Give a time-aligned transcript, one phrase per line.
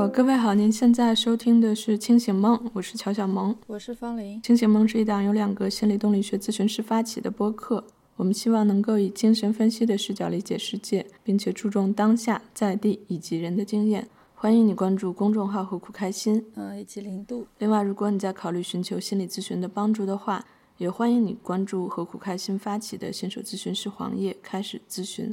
[0.00, 4.38] 呃，各位好，您现在收听的是《清醒梦》，我是乔小萌，我是方林。
[4.42, 7.84] 《清醒梦》是一档由两个心理动力学咨询师发起的播客，
[8.16, 14.08] 我们希望能够以精神分析的视角理解世界，并且注重当下、在地以及人的经验。
[14.34, 17.46] 欢迎你关注公众号“何苦开心”，嗯，以及零度。
[17.58, 20.42] 另外，如果你在考虑寻求心理咨询的帮助的话，
[20.78, 25.30] 也欢迎你关注“何苦开心”发起的新手咨询师黄页，开始咨询。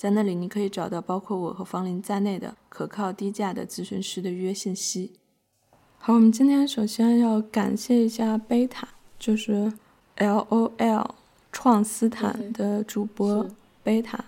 [0.00, 5.12] 在那里，你可以找到包括我和方林在内的可靠、低价的咨询师的预约信息。
[5.98, 9.70] 好，我们今天首先要感谢一下贝塔，就是
[10.14, 11.14] L O L
[11.52, 13.46] 创斯坦的主播
[13.82, 14.24] 贝塔，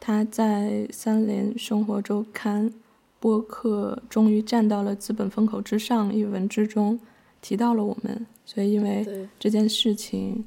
[0.00, 2.72] 他在三联生活周刊
[3.20, 6.98] 播客终于站到了资本风口之上一文之中
[7.42, 10.46] 提到了我们，所以因为这件事情，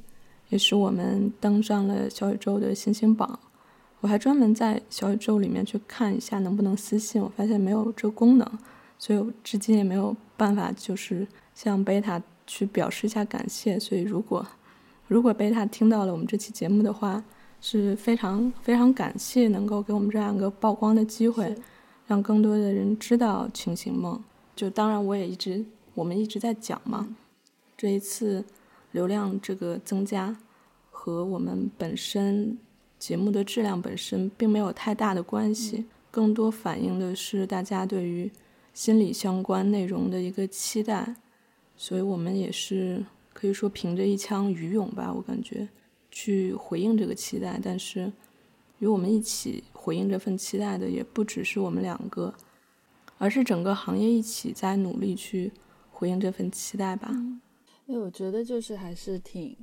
[0.49, 3.39] 也使我们登上了小宇宙的星星榜。
[4.01, 8.59] 我还专门在小宇宙里面去看一下能不能私信，我发现没有这个功能，
[8.97, 13.79] 所以我至今也没有办法就是向贝塔去表示一下感谢。
[13.79, 14.43] 所以如果
[15.07, 17.23] 如果贝塔听到了我们这期节目的话，
[17.61, 21.55] 是非常非常感谢能够给我们这样一个曝光的机会，
[22.07, 24.19] 让更多的人知道清醒梦。
[24.55, 27.15] 就当然我也一直我们一直在讲嘛，
[27.77, 28.43] 这一次
[28.93, 30.35] 流量这个增加
[30.89, 32.57] 和我们本身。
[33.01, 38.29] 节目的质量本身并没有太大的关系，更多反映的是大家对于
[38.75, 41.15] 心理相关内容的一个期待，
[41.75, 45.67] 所以我们也是可以说凭着一腔愚勇吧，我感觉
[46.11, 47.59] 去回应这个期待。
[47.59, 48.13] 但是
[48.77, 52.31] 与我们一起回应这份期待的也不只是我们两个，
[53.17, 55.51] 而是整个行业一起在努力去
[55.89, 57.09] 回应这份期待吧。
[57.87, 59.57] 因为我觉得就是还是挺。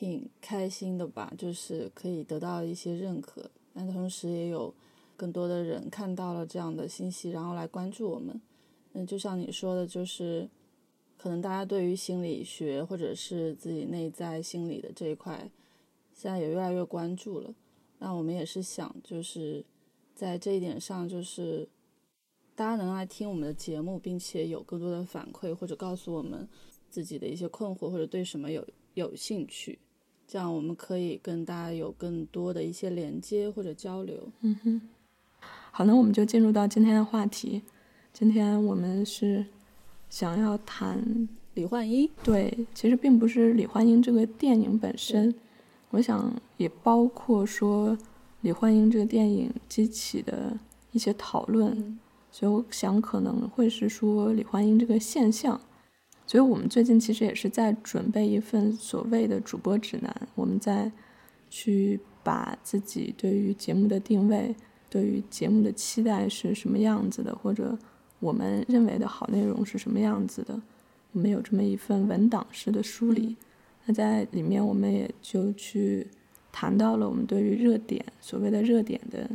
[0.00, 4.72] 挺开心的吧，就是可以得到一些认可，但同时也有
[5.14, 8.40] 更多的人看到了这样的信息，然后来关注我们。
[8.94, 10.48] 嗯，就像你说的，就是
[11.18, 15.50] 可能大家对于心理学或者是自己内在心理的这一块，
[16.14, 17.54] 现在也越来越关注了。
[17.98, 19.62] 那我们也是想，就是
[20.14, 21.68] 在这一点上，就是
[22.54, 26.48] 大家能来听我们的节目，并且有更多的反馈，或者告诉我们
[26.88, 29.78] 自己的一些困惑，或者对什么有有兴趣。
[30.30, 34.28] 这样我们可以跟大家有更多的一些连接或者交流。
[34.42, 34.80] 嗯哼，
[35.72, 37.62] 好，那我们就进入到今天的话题。
[38.12, 39.44] 今天我们是
[40.08, 42.08] 想要谈李焕英。
[42.22, 45.34] 对，其实并不是李焕英这个电影本身，
[45.90, 47.98] 我想也包括说
[48.42, 50.56] 李焕英这个电影激起的
[50.92, 51.98] 一些讨论。
[52.30, 55.60] 所以我想可能会是说李焕英这个现象。
[56.30, 60.88] 所以我们最近其实也是在准备一份所谓的主播指南，我们在
[61.48, 64.54] 去把自己对于节目的定位、
[64.88, 67.76] 对于节目的期待是什么样子的，或者
[68.20, 70.62] 我们认为的好内容是什么样子的，
[71.10, 73.36] 我们有这么一份文档式的梳理。
[73.84, 76.06] 那在里面我们也就去
[76.52, 79.28] 谈到了我们对于热点所谓的热点的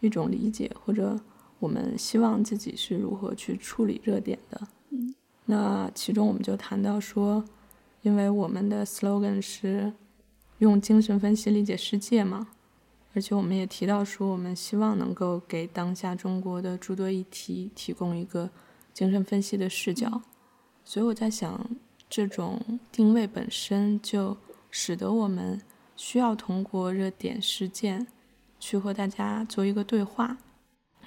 [0.00, 1.18] 一种理解，或者
[1.58, 4.60] 我们希望自己是如何去处理热点的。
[5.46, 7.44] 那其中我们就谈到说，
[8.00, 9.92] 因为我们的 slogan 是
[10.58, 12.48] 用精神分析理解世界嘛，
[13.12, 18.48] 而且我们也提到说，我们希望能够给当下中国的诸多议题提供一个
[18.94, 20.22] 精神分析的视角。
[20.82, 21.68] 所以我在想，
[22.08, 22.58] 这种
[22.90, 24.36] 定位本身就
[24.70, 25.60] 使得我们
[25.94, 28.06] 需要通过热点事件
[28.58, 30.38] 去和大家做一个对话，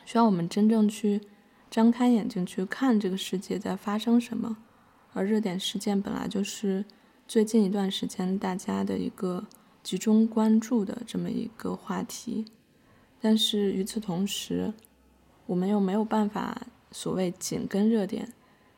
[0.06, 1.22] 需要我们真正去。
[1.70, 4.58] 张开眼睛去看这个世界在发生什么，
[5.14, 6.86] 而热点事件本来就是
[7.28, 9.46] 最近一段时间大家的一个
[9.84, 12.46] 集中关注的这么一个话题。
[13.20, 14.74] 但是与此同时，
[15.46, 18.32] 我们又没有办法所谓紧跟热点，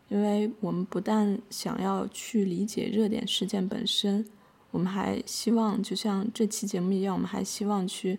[0.08, 4.26] 因为我们不但想要去理解热点事件本身，
[4.72, 8.18] 我们还希望就像这期节目一样，我们还希望去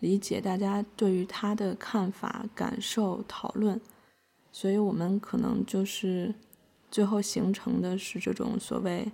[0.00, 3.80] 理解大家对于它的看法、感受、讨论。
[4.56, 6.32] 所以我们可能就是
[6.88, 9.10] 最后形成的是这种所谓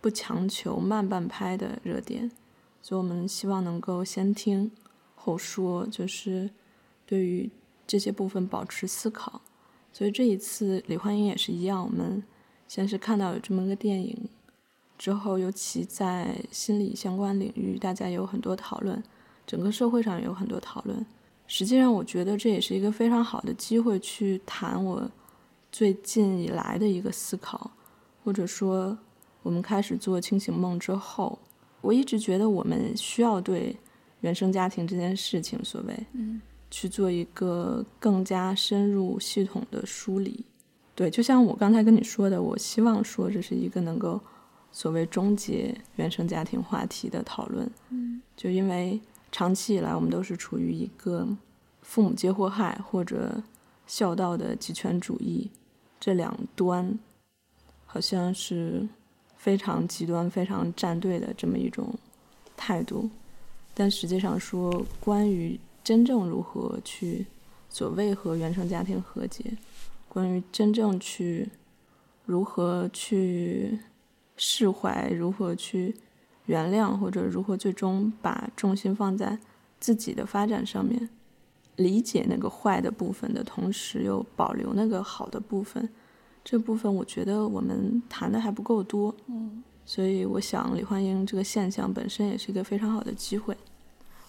[0.00, 2.30] 不强求慢半拍的热点，
[2.80, 4.70] 所以我们希望能够先听
[5.16, 6.50] 后说，就是
[7.04, 7.50] 对于
[7.84, 9.40] 这些部分保持思考。
[9.92, 12.22] 所以这一次李焕英也是一样，我们
[12.68, 14.28] 先是看到有这么个电影，
[14.96, 19.02] 之后尤其在心理相关领域，大家有很多讨论，
[19.44, 21.04] 整个社会上有很多讨论。
[21.46, 25.08] 实际上，我觉得这也是一个非常好的机会去谈我
[25.70, 27.70] 最近以来的一个思考，
[28.24, 28.96] 或者说，
[29.42, 31.38] 我们开始做清醒梦之后，
[31.80, 33.76] 我一直觉得我们需要对
[34.20, 36.06] 原生家庭这件事情，所谓，
[36.70, 40.44] 去做一个更加深入系统的梳理。
[40.96, 44.20] 对，就像我刚才跟你说的，我希望说这是一个能够
[44.72, 47.70] 所谓终结原生家庭话题的讨论。
[47.90, 48.98] 嗯，就因为
[49.30, 51.28] 长期以来我们都是处于一个
[51.82, 53.42] 父母皆祸害或者
[53.86, 55.50] 孝道的极权主义
[56.00, 56.98] 这两端，
[57.86, 58.88] 好像是
[59.36, 61.94] 非常极端、非常站队的这么一种
[62.56, 63.10] 态度。
[63.74, 67.26] 但实际上说，关于真正如何去
[67.68, 69.56] 所谓和原生家庭和解，
[70.08, 71.48] 关于真正去
[72.24, 73.78] 如何去
[74.36, 75.94] 释怀，如何去
[76.46, 79.38] 原谅，或者如何最终把重心放在
[79.78, 81.08] 自己的发展上面，
[81.76, 85.88] 理解那个坏的部分的同时，又保留那个好的部分，
[86.42, 89.14] 这部分我觉得我们谈的还不够多。
[89.26, 89.62] 嗯。
[89.88, 93.56] 所以我想，李焕英这个现象本身也是一个非常好的机会。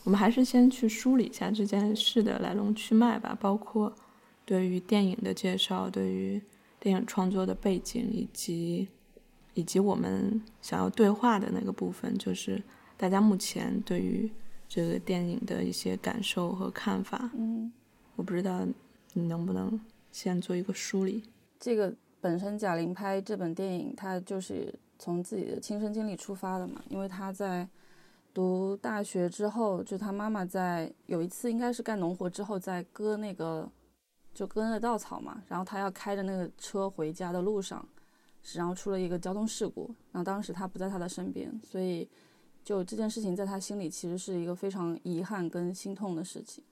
[0.03, 3.91] 我们还是先去梳理一下这件事的来龙去脉吧，包括
[4.45, 6.39] 对于电影的介绍，对于
[6.79, 8.87] 电影创作的背景，以及
[9.57, 12.62] 以及我们想要对话的那个部分，就是
[12.95, 14.31] 大家目前对于
[14.69, 17.31] 这个电影的一些感受和看法。
[17.33, 17.71] 嗯，
[18.15, 18.65] 我不知道
[19.13, 19.80] 你能不能
[20.12, 21.24] 先做一个梳理。
[21.59, 27.68] 这个本身贾玲拍这本电影，她就是从自己的亲身经历出发的嘛，因为她在。
[28.33, 33.68] 读大学之后，就她妈妈在有一次应该是干农活之后，在割那个
[34.31, 37.83] 就割那个稻草嘛，然后她要开着那个车回家的路上，
[38.53, 42.07] 然后出了一个交通事故，然后当时他不在他的身边，所以
[42.63, 46.63] 就这件事情在他心里其实是一个非常遗憾跟心痛的事情，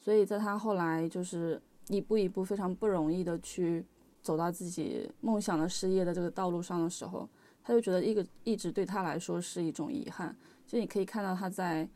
[0.00, 3.84] 所以在他后来就是一步一步非常不容易的去
[4.22, 7.28] 走到自己梦想的事业的这个道路上的时候，
[7.62, 10.34] 他就觉得一个一直对他来说是一种遗憾。
[10.66, 11.86] 就你可以看到他在，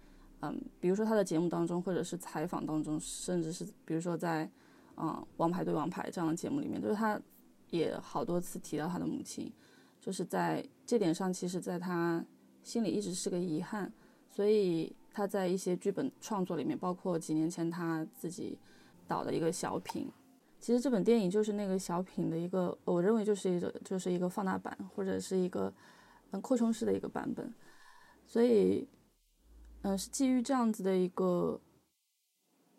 [0.41, 4.49] 嗯，比如说他的节目当中，或者是采访当中，甚至是比如说在，
[4.97, 5.09] 嗯，
[5.39, 7.19] 《王牌对王牌》这样的节目里面，就是他
[7.71, 9.53] 也好多次提到他的母亲，
[10.01, 12.25] 就是在这点上，其实在他
[12.63, 13.93] 心里一直是个遗憾，
[14.31, 18.59] 所以他在一些剧本创作里面，包括几年前他自己
[19.07, 20.11] 导的一个小品，
[20.61, 25.73] 其实这本电影就是那个小品的一个，我认为就是一个就是一个放大版，或者是一个
[26.31, 27.53] 嗯扩充式的一个版本。
[28.27, 28.87] 所以，
[29.83, 31.59] 嗯，是基于这样子的一个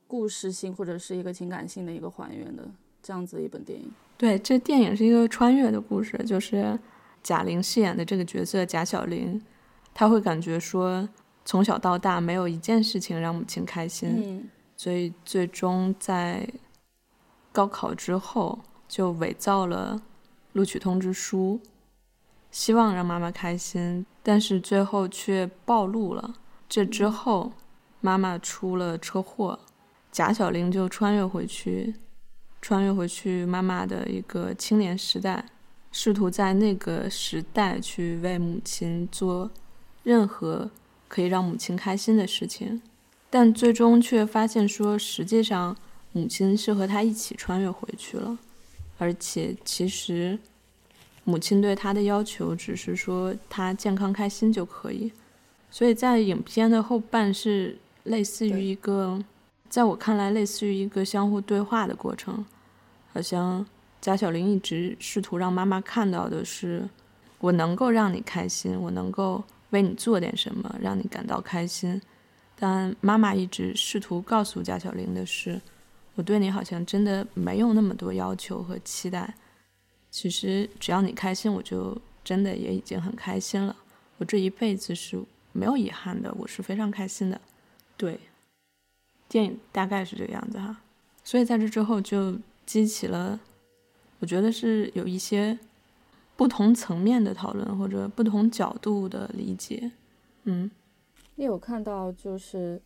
[0.06, 2.70] 故事性或者是一个情感性的一个还原的
[3.10, 3.92] 这样子的一本电影。
[4.20, 6.78] 对，这电影是一个穿越的故事，就是
[7.24, 9.42] 贾玲饰演的这个角色贾小玲，
[9.96, 11.10] 她会感觉说
[11.44, 14.48] 从小到大没有一件事情让母亲开心，嗯，
[14.78, 16.48] 所以最终在
[17.52, 20.00] 高考之后就伪造了
[20.54, 21.60] 录取通知书。
[22.52, 26.36] 希望让妈妈开心，但是最后却暴露了。
[26.68, 27.54] 这之后，
[28.02, 29.58] 妈妈出了车祸，
[30.12, 31.96] 贾小玲就穿越回去，
[32.62, 35.46] 穿越回去妈妈的一个青年时代，
[35.92, 39.50] 试图在那个时代去为母亲做
[40.04, 40.70] 任何
[41.08, 42.82] 可以让母亲开心的事情，
[43.30, 45.76] 但最终却发现说，实际上
[46.12, 48.38] 母亲是和他一起穿越回去了，
[48.98, 50.40] 而且其实。
[51.26, 55.12] 母亲对他的要求只是说他健康开心就可以，
[55.70, 59.24] 所以在影片的后半是类似于一个，
[59.70, 62.44] 在我看来类似于一个相互对话的过程，
[63.14, 63.66] 好像
[64.02, 66.90] 贾小玲一直试图让妈妈看到的是，
[67.40, 72.02] 我能够让你开心，我能够为你做点什么让你感到开心，
[72.56, 75.62] 但妈妈一直试图告诉贾小玲的是，
[76.16, 79.36] 我对你好像真的没有那么多要求和期待。
[80.10, 83.76] 其实只要你开心，我就真的也已经很开心了。
[84.18, 87.40] 我这一辈子是没有遗憾的，我是非常开心的。
[87.96, 88.20] 对，
[89.30, 90.76] 电影大概是这个样子哈。
[91.24, 93.40] 所以在这之后就激起了，
[94.20, 95.58] 我觉得是有一些
[96.36, 99.90] 不同层面的讨论或者不同角度的理解。
[100.44, 100.70] 嗯，
[101.36, 102.82] 你有看到就是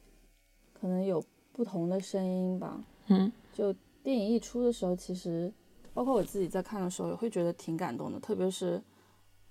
[0.79, 2.79] 可能有不同的声音吧？
[3.07, 3.73] 嗯，就
[4.03, 5.51] 电影一出的时候，其实。
[5.95, 8.81] 包括我自己在看的时候也会觉得挺感动的，特别是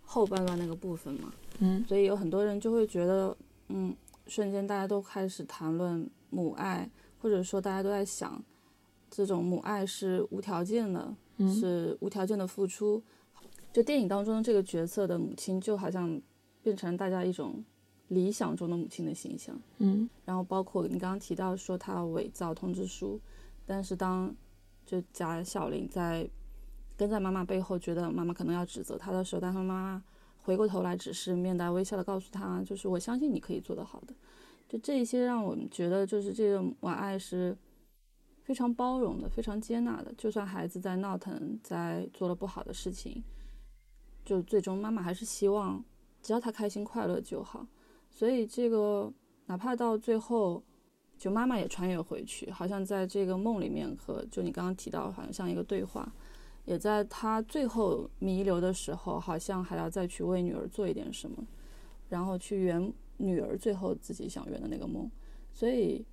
[0.00, 3.36] 后半段那个部分嘛，嗯，所以有很多人就会觉得，
[3.68, 3.94] 嗯，
[4.32, 8.42] 瞬间大家都开始谈论母爱，或者说大家都在想，
[9.10, 13.02] 这种母爱是无条件的，是无条件的付出。
[13.74, 16.18] 就电影当中这个角色的母亲，就好像
[16.62, 17.62] 变成大家一种
[18.08, 23.20] 理想中的母亲的形象，嗯，然后包括你刚刚提到说她要伪造通知书，
[23.66, 24.34] 但是当
[24.86, 26.26] 就贾小玲在
[26.96, 30.02] 跟在妈妈背后，觉得妈妈可能要指责她的时候，但她妈妈
[30.42, 34.14] 回过头来，只是面带微笑的告诉他，就是我相信你可以做得好的。
[34.68, 37.56] 就这些让我们觉得，就是这个母爱是
[38.42, 40.12] 非常包容的，非常接纳的。
[40.18, 43.22] 就算孩子在闹腾，在做了不好的事情，
[44.24, 45.84] 就最终妈妈还是希望，
[46.22, 47.66] 只要他开心快乐就好。
[48.10, 49.12] 所以这个
[49.46, 50.62] 哪怕到最后，
[51.18, 56.10] 就妈妈也穿越回去，好像在这个梦里面和就你刚刚提到，好像像一个对话，
[56.64, 61.44] 也在他最后弥留的时候，好像还要再去为女儿做一点什么，
[62.08, 65.10] 然后去圆女儿最后自己想圆的那个梦。
[65.52, 66.04] 所以。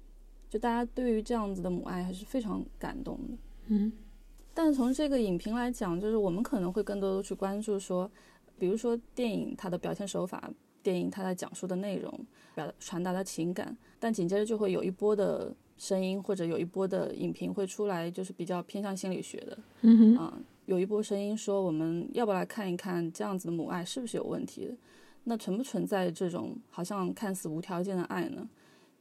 [0.49, 3.37] 就大家对于这样子的母爱还是非常感动的，
[3.67, 3.93] 嗯，
[4.51, 8.09] 但从这个影评来讲，就是我们可能会更多的去关注说，
[8.57, 10.51] 比如说电影它的表现手法，
[10.81, 12.11] 电影它在讲述的内容，
[12.55, 24.75] 表传达的情感，但紧接着就会有一波的声音或者有一波的影评会出来，就是比较偏向心理学的，嗯啊，有一波声音说我们要不来看一看这样子的母爱是不是有问题的，
[25.23, 28.47] 那存不存在这种好像看似无条件的爱呢？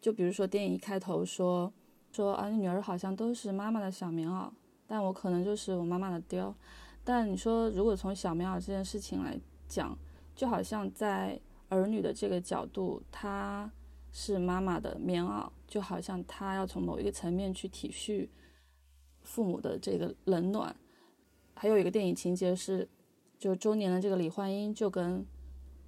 [0.00, 1.72] 就比如说电影一开头说
[2.12, 4.48] 说啊，女儿好像都是妈妈的小棉袄，
[4.86, 6.54] 但我可能就是我妈妈的貂。
[7.02, 9.98] 但你说如果从小棉袄这件事情来讲，
[10.36, 13.68] 就好像在儿女的这个角度，她
[14.12, 18.28] 是妈妈的棉袄，就好像他要从某一个层面去体恤
[19.22, 20.74] 父母的这个冷暖。
[21.54, 22.88] 还有一个电影情节是，
[23.38, 25.24] 就周年的这个李焕英就跟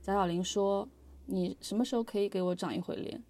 [0.03, 0.89] 贾小玲说
[1.27, 3.23] ：“你什么时候可以给我长一回脸？”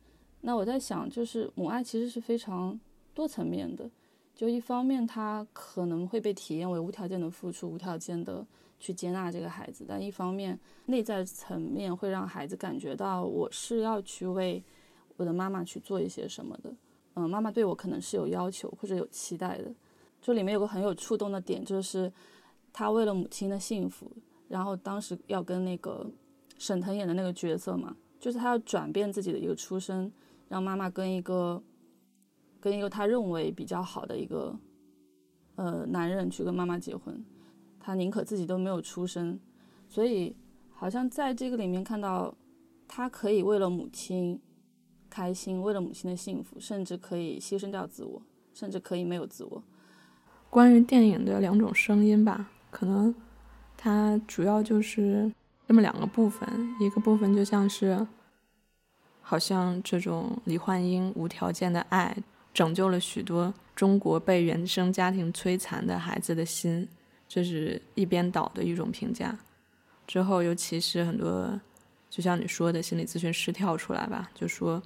[0.43, 2.79] 那我在想，就是母爱其实是非常
[3.15, 3.91] 多层面的。
[4.35, 8.47] 就一方面，他可能会被体验为无条件的付出，无条件的
[8.79, 14.65] 去接纳这个孩子；但一方面，内在层面会让孩子感觉到我是要去为
[15.21, 16.75] 我的妈妈去做一些什么的。
[17.13, 19.71] 嗯，妈妈对我可能是有要求或者有期待的。
[20.23, 22.11] 这里面有个很有触动的点，就是
[22.73, 24.11] 他为了母亲的幸福，
[24.49, 26.11] 然后当时要跟那个
[26.57, 30.11] 沈腾演的那个角色嘛，就是他要转变自己的一个出身。
[30.49, 31.63] 让妈妈跟一个，
[32.59, 34.59] 跟一个他认为比较好的一个，
[35.55, 37.25] 呃，男人去跟妈妈结婚，
[37.79, 39.39] 他宁可自己都没有出生，
[39.87, 40.35] 所以
[40.71, 42.35] 好像在这个里面看到，
[42.89, 44.41] 他可以为了母亲
[45.11, 48.23] 开心，为了母亲的幸福，甚至可以牺牲掉自我，
[48.55, 49.63] 甚至可以没有自我。
[50.49, 53.15] 关于电影的两种声音吧，可能
[53.77, 55.31] 它主要就是
[55.67, 56.49] 那么两个部分，
[56.81, 58.07] 一个部分就像是。
[59.23, 62.17] 好像这种李焕英无条件的爱，
[62.53, 66.89] 拯救了许多中国被原生家庭摧残的孩子的心，
[67.29, 69.39] 这是一边倒的一种评价。
[70.05, 71.61] 之后，尤其是很多，
[72.09, 74.83] 就像你说的心理咨询师跳出来吧，就说，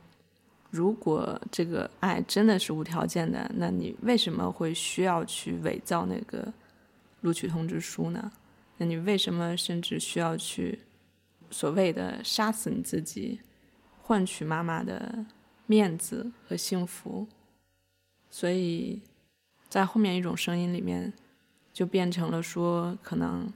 [0.75, 6.53] 如果这个爱真的是无条件的，那你为什么会需要去伪造那个
[7.21, 8.33] 录取通知书呢？
[8.79, 10.81] 那你为什么甚至需要去
[11.49, 13.39] 所谓的杀死你自己？
[14.03, 15.25] 换取妈妈的
[15.67, 17.27] 面子和幸福，
[18.29, 19.01] 所以
[19.69, 21.13] 在后面一种声音里面，
[21.73, 23.51] 就变成了说，可能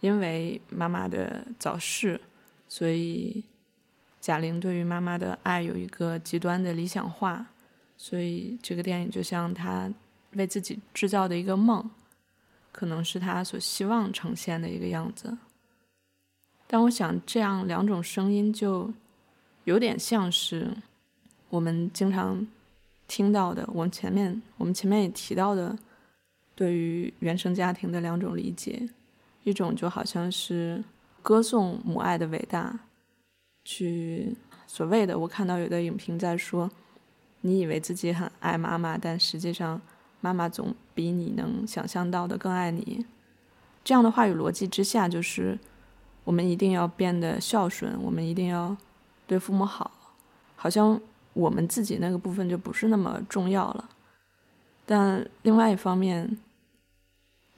[0.00, 2.20] 因为妈妈的早逝，
[2.68, 3.42] 所以
[4.22, 7.44] 贾玲对于妈妈的爱有一个极端的理想化，
[7.98, 9.92] 所以这个电影就像她
[10.32, 11.90] 为自己制造的一个梦，
[12.72, 15.36] 可能是她所希望呈现的一个样子。
[16.66, 18.90] 但我想，这样两种声音就。
[19.64, 20.76] 有点像是
[21.48, 22.44] 我们经常
[23.06, 25.78] 听到的，我们前面我们前面也提到的，
[26.56, 28.88] 对于原生家庭的两种理解，
[29.44, 30.82] 一种就好像是
[31.22, 32.76] 歌颂母爱的伟大，
[33.64, 34.34] 去
[34.66, 36.70] 所谓的我看到有的影评在说，
[37.42, 39.80] 你以为自己很爱妈妈，但实际上
[40.20, 43.04] 妈妈总比你能想象到的更爱你。
[43.84, 45.58] 这样的话语逻辑之下，就是
[46.24, 48.76] 我们一定要变得孝顺，我们一定要。
[49.24, 49.90] 对父母好，
[50.56, 51.00] 好像
[51.32, 53.88] 我们自己那个部分就不是那么重要了。
[54.84, 56.36] 但另外一方面，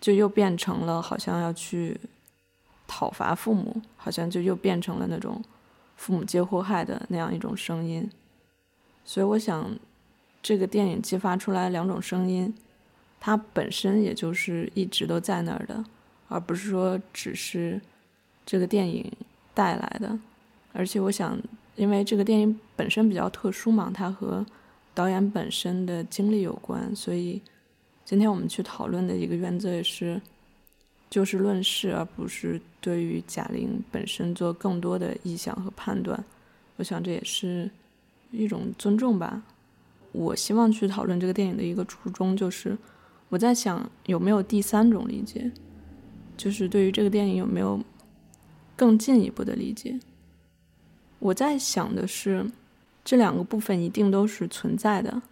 [0.01, 1.99] 就又变成了好像要去
[2.87, 5.43] 讨伐父母，好像就又变成了那种
[5.97, 8.11] 父母皆祸害的那样一种声音。
[9.05, 9.79] 所以我想，
[10.43, 12.55] 这个电影激发出来两种声音，
[13.21, 15.85] 它本身也就是一直都在那儿的，
[16.29, 17.81] 而不是说只是
[18.47, 19.13] 这个电影
[19.53, 20.19] 带来的。
[20.73, 21.39] 而且我想。
[21.77, 24.47] 因为这个电影本身比较特殊嘛，它和
[24.95, 27.43] 导演本身的经历有关，所以
[28.05, 30.23] 今天我们去讨论的一个原则也是
[31.15, 36.25] 就事论事，而不是对于贾玲本身做更多的臆想和判断。
[36.75, 37.71] 我想这也是
[38.33, 39.45] 一种尊重吧。
[40.11, 42.77] 我希望去讨论这个电影的一个初衷就是，
[43.29, 45.53] 我在想有没有第三种理解，
[46.37, 47.81] 就是对于这个电影有没有
[48.75, 50.01] 更进一步的理解。
[51.21, 52.45] 我在想的是，
[53.05, 55.23] 这两个部分一定都是存在的，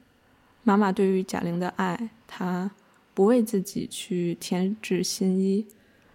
[0.63, 2.71] 妈妈对于贾玲的爱，她
[3.15, 5.67] 不为自己去添置新衣，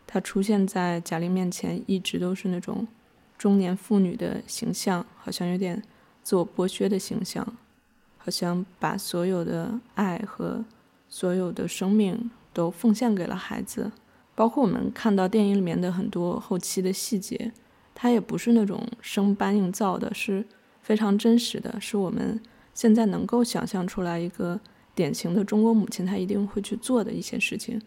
[0.06, 2.88] 她出现在贾玲面前一直都是那种
[3.38, 5.84] 中年妇女的形象，好像有点
[6.24, 7.56] 自我剥削的形象，
[8.18, 10.66] 好像把所有的爱和
[11.08, 13.92] 所有的生命都奉献给了孩子。
[14.34, 17.52] 包括我们看到电影里面的很多后期的细节，
[17.96, 20.46] 它也不是那种生搬硬造的，是
[20.82, 22.40] 非常真实的，是我们
[22.74, 24.60] 现在能够想象出来一个
[24.98, 27.80] 典型的中国母亲她一定会去做的一些事情。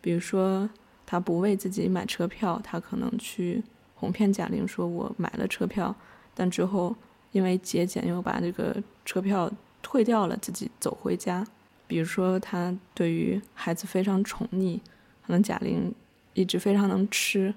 [0.00, 0.68] 比如说，
[1.04, 3.62] 她不为自己买车票，她可能去
[3.94, 5.94] 哄骗贾玲说：“我买了车票。”
[6.34, 6.96] 但之后
[7.32, 11.46] 因为节俭又把这个车票退掉了，自己走回家。
[11.86, 14.80] 比如说，她对于孩子非常宠溺。
[15.26, 15.92] 可能贾玲
[16.32, 17.52] 一直非常能吃，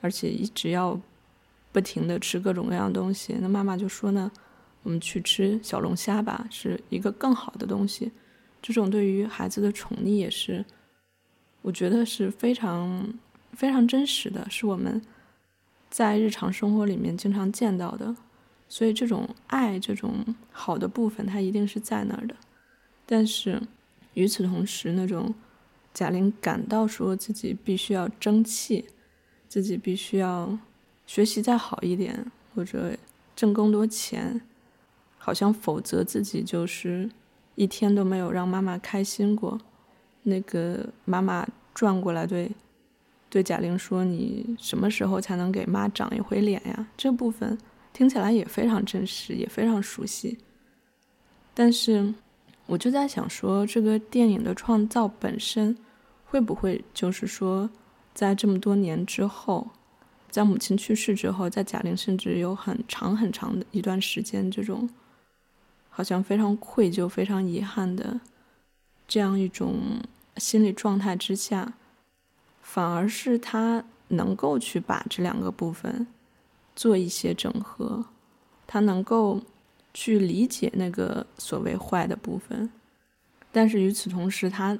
[0.00, 0.98] 而且一直要
[1.72, 3.36] 不停的吃各种各样的东西。
[3.40, 4.30] 那妈妈就说呢
[4.84, 8.10] ：“我们去吃小龙虾吧，是一个更好的东西。”
[8.62, 10.64] 这种对于孩子的宠溺也是，
[11.60, 13.12] 我觉得是非常
[13.52, 15.02] 非常真实的，是我们
[15.90, 18.16] 在日常生活里面经常见到的。
[18.68, 22.34] 所以这种爱，这种好的部分，它一定是在那儿的。
[23.04, 23.60] 但是
[24.14, 25.34] 与此同时，那种。
[25.94, 28.86] 贾玲感到说自己必须要争气，
[29.46, 30.58] 自己必须要
[31.06, 32.96] 学习再好一点，或者
[33.36, 34.40] 挣更多钱，
[35.18, 37.10] 好像否则自己就是
[37.54, 39.60] 一天都没有让妈妈开心过。
[40.22, 42.50] 那个妈妈转过来对
[43.28, 47.58] 对贾玲说：“你什么时候才能给妈长一回脸呀？”这部分
[47.92, 50.38] 听起来也非常真实，也非常熟悉，
[51.54, 52.14] 但是。
[52.66, 55.76] 我就在想说，这个电影的创造本身，
[56.24, 57.68] 会不会就是说，
[58.14, 59.68] 在这么多年之后，
[60.30, 64.88] 在母亲去世之后，在贾玲甚至有很长很长的一段时间，这种
[65.92, 68.20] 好像非常愧疚、非常遗憾的
[69.06, 70.00] 这样一种
[70.38, 71.74] 心理状态之下，
[72.60, 76.08] 反而是他能够去把这两个部分
[76.74, 78.06] 做一些整合，
[78.66, 79.40] 他能够。
[79.94, 82.70] 去理解那个所谓坏的部分，
[83.52, 84.78] 但是与此同时，他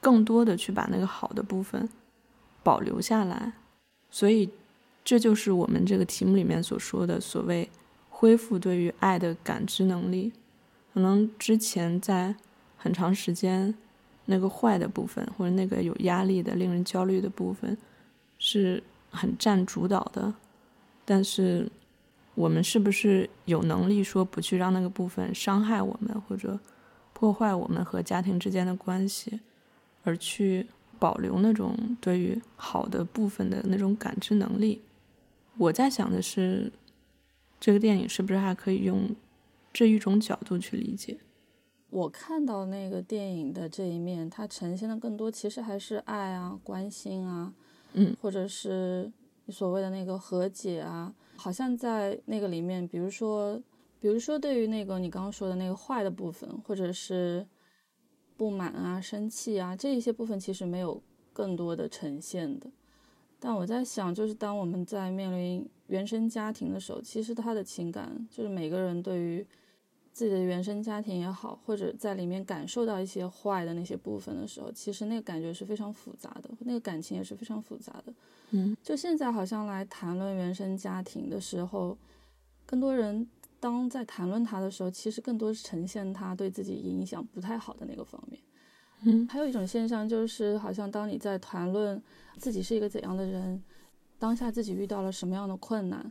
[0.00, 1.86] 更多的去把那个好的部分
[2.62, 3.52] 保留下来，
[4.10, 4.48] 所以
[5.04, 7.68] 这就是我们这个题目里面所说的所谓
[8.08, 10.32] 恢复对于爱的感知能力。
[10.96, 12.34] 可能之前在
[12.78, 13.74] 很长时间，
[14.24, 17.76] 那个坏的部分或者那个有压力的、令人焦虑的部分
[18.38, 20.32] 是很占主导的，
[21.04, 21.70] 但是。
[22.34, 26.60] 我们是不是有能力说不去让那个部分伤害我们，或者
[27.14, 29.40] 破坏我们和家庭之间的关系，
[30.04, 30.66] 而去
[30.98, 34.82] 保留那种对于好的部分的那种感知能力？
[35.56, 36.70] 我在想的是，
[37.58, 39.08] 这个电影是不是还可以用
[39.76, 41.18] 这一种角度去理解？
[41.90, 47.52] 我看到那个电影的这一面，它呈现的更多其实还是爱啊、关心啊，
[47.92, 49.12] 嗯，或者是
[49.44, 51.14] 你所谓的那个和解啊。
[51.36, 53.62] 好像在那个里面，比如说，
[54.00, 57.46] 比如说，对于那个你刚刚说的那个坏的部分，或者是
[58.34, 61.02] 不满啊、生气啊这一些部分，其实没有
[61.34, 62.70] 更多的呈现的。
[63.38, 69.46] 但我在想，就是当我们在面临原生家庭的时候，其实他的情感，就是每个人对于。
[70.16, 78.14] 自己的原生家庭也好，或者在里面感受到一些坏的那些部分的时候，其实那个感觉是非常复杂的，那个感情也是非常复杂的。
[78.52, 81.98] 嗯，就现在好像来谈论原生家庭的时候，
[82.64, 83.28] 更多人
[83.60, 88.40] 当在谈论他的时候，其实更多是呈现他对自己影响不太好的那个方面。
[89.02, 92.02] 嗯，还有一种现象就是，好像当你在谈论
[92.38, 93.62] 自己是一个怎样的人，
[94.18, 96.10] 当下自己遇到了什么样的困难，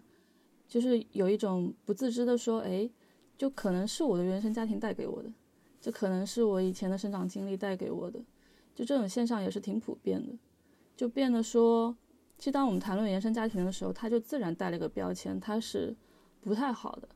[0.67, 2.87] 就是有一种不自知的说，哎。
[3.37, 5.29] 就可能是我的原生家庭带给我的，
[5.81, 8.19] 这可能是我以前的生长经历带给我的，
[8.73, 10.33] 就这种现象也是挺普遍的，
[10.95, 11.95] 就变得说，
[12.37, 15.95] 其实当我们谈论原生家庭的时候，它就自然带了一个标签，它是
[16.41, 17.09] 不太好的，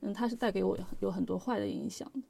[0.00, 2.20] 嗯，它是带给我有很多坏的影响的。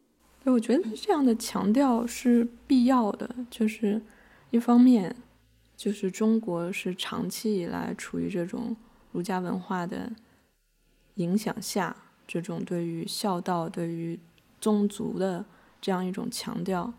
[0.45, 4.03] 对，我觉得这样的强调是必要的，就是
[4.51, 5.15] 一方面，
[5.77, 8.77] 就是中国是长期以来处于这种
[9.13, 10.13] 儒家文化的
[11.15, 11.97] 影响下。
[12.27, 14.19] 这种对于孝道、对于
[14.61, 15.45] 宗族的
[15.81, 16.93] 这样一种强调，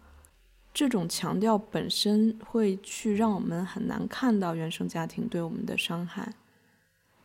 [0.74, 6.34] 这种强调本身会去让我们很难看到原生家庭对我们的伤害。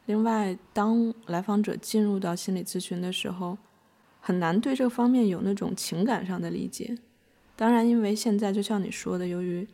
[0.07, 3.59] 另外，当来访者进入到心理咨询的时候，
[4.21, 6.97] 很难对这方面有那种情感上的理解。
[7.57, 9.67] 当然，因为现在就像你说的，由于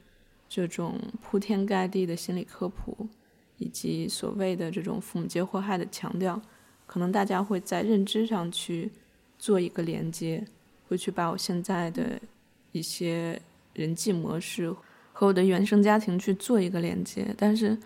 [0.48, 3.08] 这种铺天盖地的心理科普，
[3.58, 6.40] 以及所谓的这种父母皆祸害的强调。
[6.94, 8.88] 可能大家会在认知上去
[9.36, 10.46] 做一个连接，
[10.88, 12.20] 会去把我现在的
[12.70, 14.72] 一些人际模式
[15.12, 17.76] 和我的原生家庭去做一个连接，但是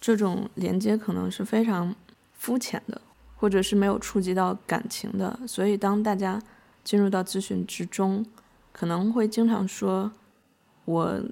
[0.00, 1.94] 这种连接可能是非常
[2.32, 3.00] 肤浅的，
[3.36, 5.38] 或者是没有触及到感情的。
[5.46, 6.42] 所以当大家
[6.82, 8.26] 进入到咨询之中，
[8.72, 10.10] 可能会经常说，
[10.86, 11.22] 我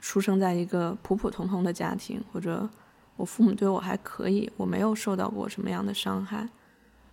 [0.00, 2.68] 出生在一个普普通通的家庭，或者
[3.16, 6.46] 我父母对我还可以，我没有受到过什么样的伤害，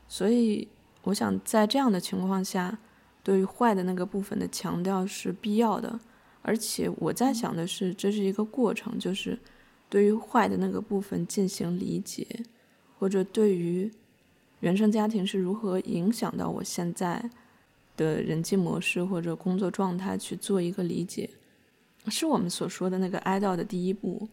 [0.08, 0.68] 所以。
[1.06, 2.80] 我想在这样的情况下，
[3.22, 6.00] 对于坏的那个部分的强调是必要的，
[6.41, 9.38] 而且我在想的是，这是一个过程，就是
[9.88, 12.26] 对于坏的那个部分进行理解，
[12.98, 13.91] 或者对于
[14.62, 17.30] 原生家庭是如何影响到我现在
[17.96, 21.30] 的人际模式或者工作状态去做一个理解，
[22.08, 24.28] 是我们所说的那个哀悼的第一步。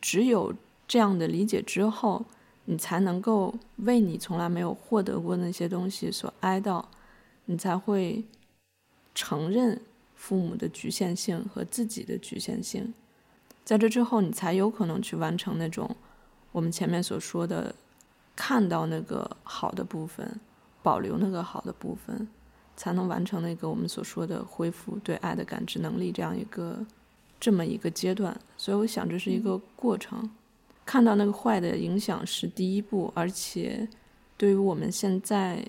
[0.00, 0.52] 只有
[0.88, 2.26] 这样的理解之后。
[2.66, 6.84] 你才能够为你从来没有获得过那些东西所哀悼，
[7.44, 8.24] 你才会
[9.14, 9.80] 承认
[10.14, 12.94] 父母的局限性和自己的局限性，
[13.64, 15.94] 在这之后，你才有可能去完成那种
[16.52, 17.74] 我们前面所说的
[18.34, 20.40] 看到那个好的部分，
[20.82, 22.26] 保留那个好的部分，
[22.76, 26.78] 才能完成那个我们所说的恢复对爱的感知能力这样一个
[27.38, 28.40] 这么一个阶段。
[28.56, 30.30] 所以，我想这是一个过程。
[30.86, 33.86] 看到那个坏的影响是第一步，而且
[34.36, 35.64] 对于我们现在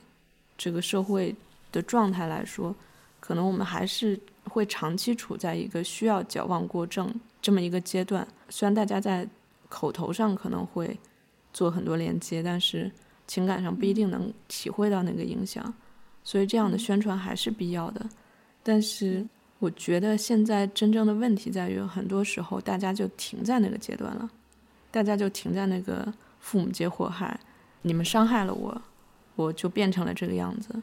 [0.58, 1.36] 这个社会
[1.72, 2.76] 的状态来说，
[3.20, 8.28] 可能我们还是会长期处在一个需要矫枉过正这么一个阶段。
[8.50, 9.28] 虽然大家在
[9.70, 10.98] 口头上可能会
[11.54, 12.92] 做很多连接，但是
[13.28, 15.74] 情感上不一定能体会到那个影响，
[16.24, 18.06] 所以这样的宣传还是必要的。
[18.62, 19.26] 但是
[19.60, 24.30] 我觉得现在真正的问题在于，很多时候大家就停在那个阶段了。
[24.96, 26.08] 大家就停在那个
[26.40, 27.38] 父母皆祸害，
[27.82, 28.82] 你们伤害了我，
[29.36, 30.74] 我就变成了这个样子，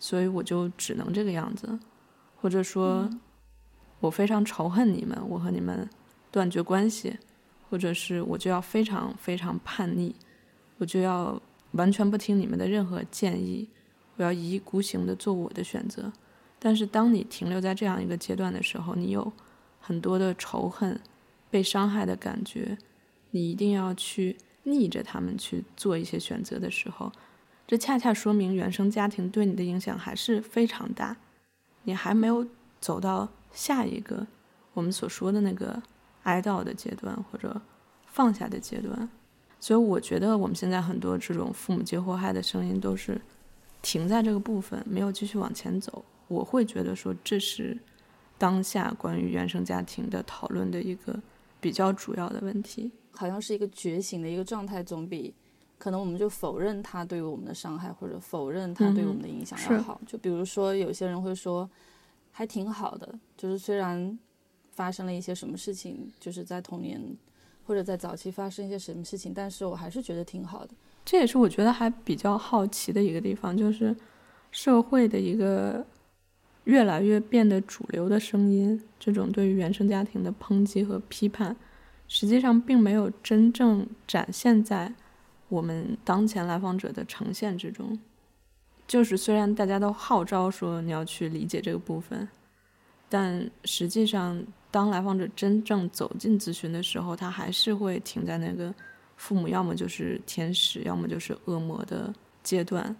[0.00, 1.78] 所以我就只能这个样子，
[2.40, 3.08] 或者说，
[4.00, 5.88] 我非常仇恨你们，我和你们
[6.32, 7.16] 断绝关系，
[7.70, 10.16] 或者是我就要非常非常叛逆，
[10.78, 13.68] 我就要完全不听你们的任何建议，
[14.16, 16.12] 我要一意孤行的做我的选择。
[16.58, 19.32] 但是当你停留在这样一个阶段的时候，你有
[19.78, 20.98] 很多的仇恨、
[21.48, 22.76] 被伤害的感觉。
[23.30, 27.12] 你一定要去逆着他们去做一些选择的时候，
[27.66, 31.16] 这恰恰说明原生家庭对你的影响还是非常大。
[31.84, 32.46] 你还没有
[32.80, 34.26] 走到下一个
[34.74, 35.82] 我们所说的那个
[36.24, 37.60] 哀悼的阶段或者
[38.06, 39.08] 放下的阶段，
[39.58, 43.20] 所以我觉得我们现在很多这种父母皆祸害的声音都是
[43.80, 46.04] 停在这个部分，没有继续往前走。
[46.28, 47.78] 我会觉得说这是
[48.36, 51.18] 当下关于原生家庭的讨论的一个
[51.60, 52.92] 比较主要的问题。
[53.12, 55.34] 好像是一个觉醒的一个状态，总比
[55.78, 60.00] 可能我们就否认他对于我们的伤害，或者否认他对我们的影响要好。
[60.06, 61.68] 就比如说，有些人会说，
[62.30, 64.18] 还挺好的，就是虽然
[64.70, 67.00] 发生了一些什么事情，就是在童年
[67.64, 70.74] 或者在早期发生一些什么事情，但是我还是觉得挺好的。
[71.04, 73.94] 这也是我觉得还比较好奇的一个地方，就是
[74.50, 75.84] 社会的一个
[76.64, 81.56] 越来越变得主流的声音，这种对于原生家庭的抨击和批判。
[82.12, 84.92] 实际上并没有真正展现在
[85.48, 87.96] 我们当前来访者的呈现之中。
[88.88, 92.28] 就是虽然大家都号召说你要去理解这个部分，
[93.08, 98.74] 但实际上当来访者真正走进咨询的时候，他还是会停在那个
[99.16, 102.96] 父母要么就是天使，要么就是恶魔的阶段。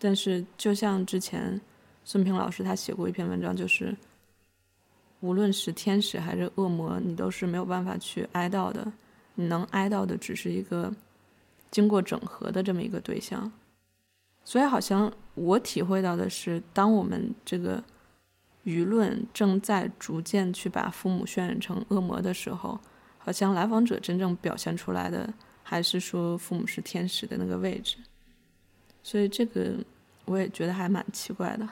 [0.00, 1.60] 但是就像之前
[2.02, 3.96] 孙平老师他写过一篇文章，就是。
[5.22, 8.92] 无论是天使还是恶魔，你都是没有办法去哀悼的。
[9.36, 10.92] 你能哀悼的，只是一个
[11.70, 13.50] 经过整合的这么一个对象。
[14.44, 17.82] 所以，好像我体会到的是，当我们这个
[18.64, 22.78] 舆论正在逐渐去把父母渲染成恶魔的时候，
[23.18, 25.32] 好像来访者真正表现出来的，
[25.62, 27.96] 还是说父母是天使的那个位置。
[29.04, 29.76] 所以，这个
[30.24, 31.68] 我也觉得还蛮奇怪的。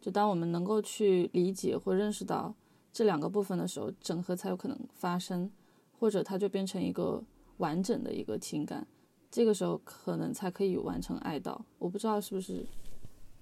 [0.00, 2.52] 就当我们能够去理解或认识到。
[2.92, 5.50] 这两个部分的时候，整合才有可能发生，
[5.98, 7.22] 或者它就变成一个
[7.58, 8.86] 完整的一个情感，
[9.30, 11.64] 这个时候可能才可以完成爱到。
[11.78, 12.66] 我不知道是不是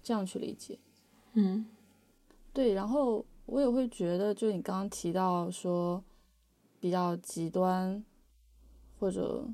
[0.03, 0.79] 这样去理解。
[1.33, 1.65] 嗯，
[2.53, 2.75] 对。
[2.75, 6.05] 然后我也会觉得，就你刚刚提到说
[6.79, 8.05] 比较极端
[9.01, 9.49] 或者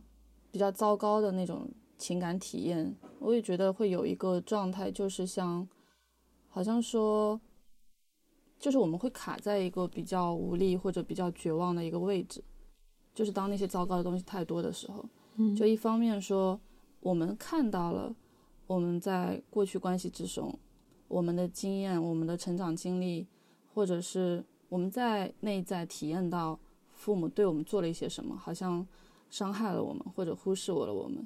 [0.51, 5.69] 比较糟糕的那种情感体验，我也觉得会有一个状态，就是像
[6.49, 7.41] 好像说。
[8.65, 12.43] 就是我们会卡在一个比较无力或者比较绝望的一个位置，
[13.15, 16.59] 就是当那些糟糕的东西太多的时候，嗯，就一方面说
[17.01, 18.17] 我们看到了
[18.67, 20.59] 我们在过去关系之中
[21.09, 23.27] 我们的经验、我们的成长经历，
[23.75, 26.59] 或者是我们在内在体验到
[26.95, 28.87] 父母对我们做了一些什么，好像
[29.29, 31.23] 伤害了我们，或者忽视我了我们，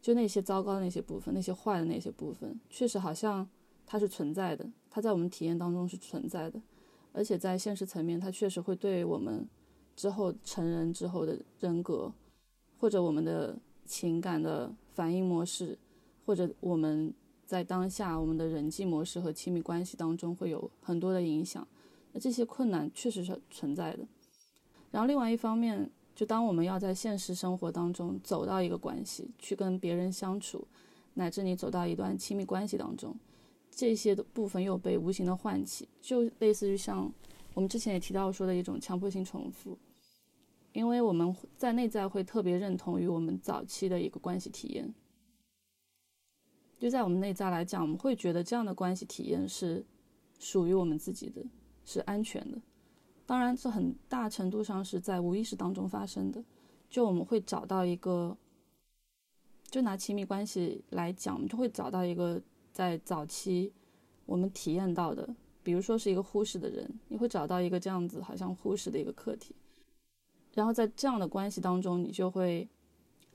[0.00, 3.44] 就那些糟糕的那些部分，那些坏的那些部分，确实好像
[3.84, 6.62] 它是存在的，它在我们体验当中是存在的，
[7.16, 9.48] 而且在现实层面，它确实会对我们
[9.96, 12.12] 之后成人之后的人格，
[12.78, 15.78] 或者我们的情感的反应模式。
[16.26, 17.14] 或者我们
[17.46, 21.64] 在当下我们的人际模式和亲密关系当中会有很多的影响，
[22.12, 24.04] 那这些困难确实是存在的。
[24.90, 30.66] 然后另外一方面，就当我们要在现实生活当中走到一个关系，去跟别人相处，
[31.14, 33.14] 乃至你走到一段亲密关系当中，
[33.76, 37.12] 这些的部分又被无形的唤起，就类似于像
[37.52, 39.76] 我们之前也提到说的一种强迫性重复，
[40.72, 44.94] 因为我们在内在会特别认同于我们早期的一个关系体验。
[46.78, 49.84] 就在我们内在来讲，我们会觉得这样的关系体验是
[50.38, 51.44] 属于我们自己的，
[51.84, 52.58] 是安全的。
[53.26, 56.42] 当然，这很大程度上是在无意识当中发生的。
[56.88, 58.34] 就我们会找到一个，
[59.68, 62.40] 就拿亲密关系来讲，我们就会找到一个
[62.76, 63.72] 在早期
[64.26, 69.54] 我们体验到的，比如说是一个忽视的人，你会找到一个这样子好像忽视的一个课题，
[70.52, 72.68] 然后在这样的关系当中，你就会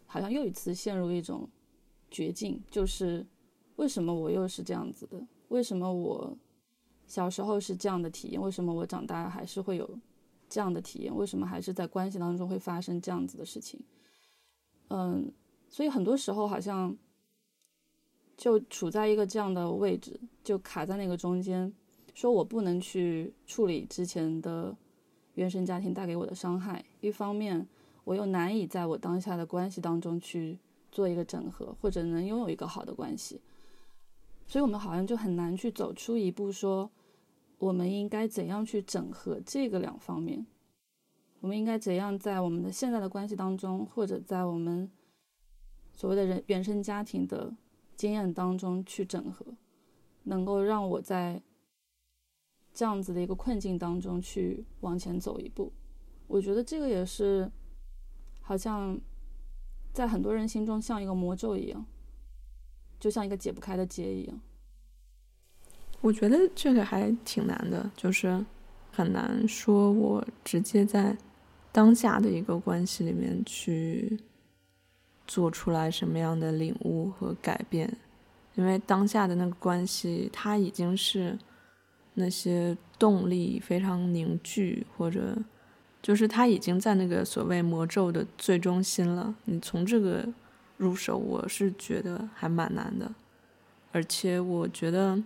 [0.05, 1.49] 好像又一次陷入一种。
[2.13, 3.25] 绝境就是
[3.77, 5.25] 为什么我又是这样子的？
[5.47, 6.37] 为什么我
[7.07, 8.41] 小时候是这样的体验？
[8.41, 9.97] 为什么我长大还是会有
[10.49, 11.15] 这样的体验？
[11.15, 13.79] 为什么还是在关系当中会发生这样子的事情？
[14.89, 15.31] 嗯，
[15.69, 16.93] 所以很多时候好像
[18.37, 21.73] 就处在一个这样的位置，就卡在那个中间，
[22.13, 24.75] 说我不能去处理之前的
[25.35, 27.67] 原生家庭带给我的伤害，一方面
[28.03, 30.59] 我又难以在我当下的关系当中去。
[30.93, 33.39] 做一个整合，或者能拥有一个好的关系，
[34.45, 36.91] 所以我们好像就很难去走出一步，说
[37.59, 40.45] 我们应该怎样去整合这个两方面，
[41.39, 44.91] 我们应该怎样在我们的现在的关系当中，或者在我们
[45.93, 47.53] 所谓的人原生家庭的
[47.95, 49.45] 经验当中去整合，
[50.23, 51.41] 能够让我在
[52.73, 55.71] 这样子的一个困境当中去往前走一步。
[56.27, 57.51] 我觉得这个也是
[58.41, 58.99] 好像。
[59.93, 61.85] 在很多人心中，像一个魔咒一样，
[62.97, 64.39] 就像一个解不开的结一样。
[65.99, 68.45] 我觉得这个还挺难的，就是
[68.89, 71.17] 很难说我直接在
[71.73, 74.17] 当下的一个关系里面去
[75.31, 77.89] 做出来什么样的领悟和改变，
[78.55, 81.37] 因为当下的那个关系，它已经是
[82.15, 85.37] 那些动力非常凝聚或者。
[86.01, 90.27] 就是他已经在那个所谓魔咒的最中心了，你从这个
[90.77, 93.13] 入手，我是觉得还蛮难的。
[93.91, 95.21] 而且我觉得，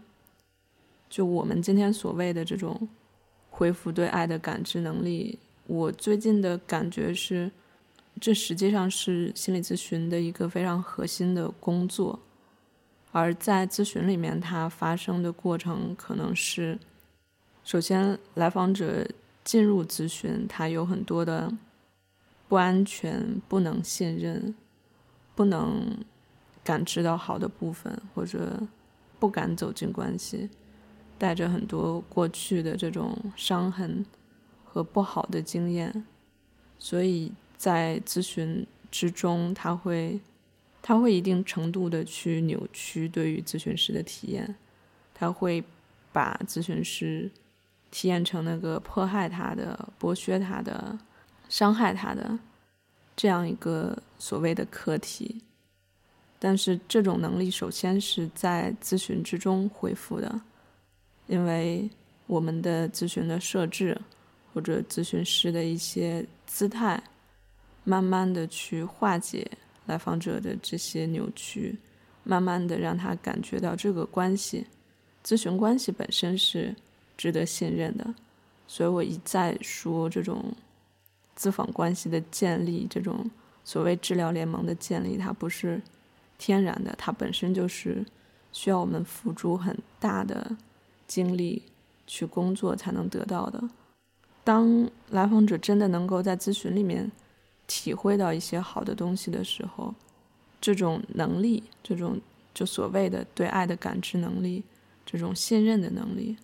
[1.09, 2.89] 就我们今天所谓的这种
[3.49, 7.49] 恢复对爱的感知能力，我最近的感觉是，
[8.19, 12.19] 这实际上是心理咨询的一个非常核心的工作。
[13.11, 16.79] 而在咨询里面，它发生的过程可能是，
[17.63, 19.07] 首先来访者。
[19.45, 21.53] 进入咨询，他有很多的
[22.47, 24.55] 不安全、不能信任、
[25.35, 26.03] 不能
[26.63, 28.63] 感知到好的部分，或者
[29.19, 30.49] 不敢走进关系，
[31.19, 34.03] 带着很多过去的这种伤痕
[34.63, 36.03] 和不好的经验，
[36.79, 40.19] 所以在咨询之中，他会
[40.81, 44.55] 他会一定程度的去扭曲对于咨询师的体验，
[45.13, 45.63] 他会
[46.11, 47.31] 把咨询师。
[47.91, 50.99] 体验成那个迫害他的、剥削他的、
[51.47, 52.37] 伤害他的
[53.15, 55.41] 这样一个所谓的课题，
[56.37, 60.41] 但是这种能力首先是在咨询之中恢复的，
[61.27, 61.89] 因为
[62.27, 63.97] 我们的咨询的设置
[64.53, 67.01] 或者咨询师的一些姿态，
[67.85, 69.49] 慢慢的去化解
[69.85, 71.77] 来访者的这些扭曲，
[72.25, 74.67] 慢慢的让他感觉到这个关系，
[75.23, 76.75] 咨询关系本身是。
[77.17, 78.13] 值得信任的，
[78.67, 80.53] 所以我一再说这种
[81.37, 83.31] 咨访关系的建立，这种
[83.63, 85.81] 所谓治疗联盟的建立，它不是
[86.37, 88.05] 天然的，它本身就是
[88.51, 90.57] 需要我们付出很大的
[91.07, 91.61] 精力
[92.05, 93.63] 去工作才能得到的。
[94.43, 97.09] 当来访者真的能够在咨询里面
[97.67, 99.93] 体会到一些好的东西的时候，
[100.59, 102.19] 这种能力，这种
[102.53, 104.63] 就所谓的对爱的感知能力，
[105.05, 106.37] 这种信任的能力。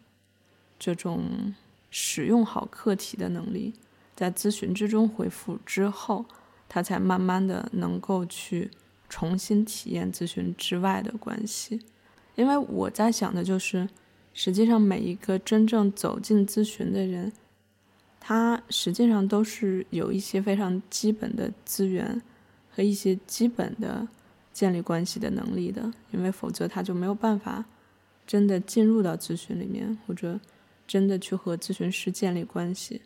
[0.79, 1.53] 这种
[1.91, 3.73] 使用好课题的能力，
[4.15, 6.25] 在咨询之中恢复之后，
[6.67, 8.71] 他才慢慢的能够去
[9.07, 11.81] 重新体验咨询之外的关系。
[12.33, 13.87] 因为我在想的就是，
[14.33, 17.31] 实际上每一个真正走进咨询的人，
[18.23, 22.21] 他实际上都是有一些非常基本的资源
[22.69, 24.07] 和一些基本的
[24.53, 27.65] 建立关系的能力的，因为否则他就没有办法
[28.27, 30.39] 真的进入到咨询里面，或者
[30.87, 33.01] 真的去和咨询师建立关系。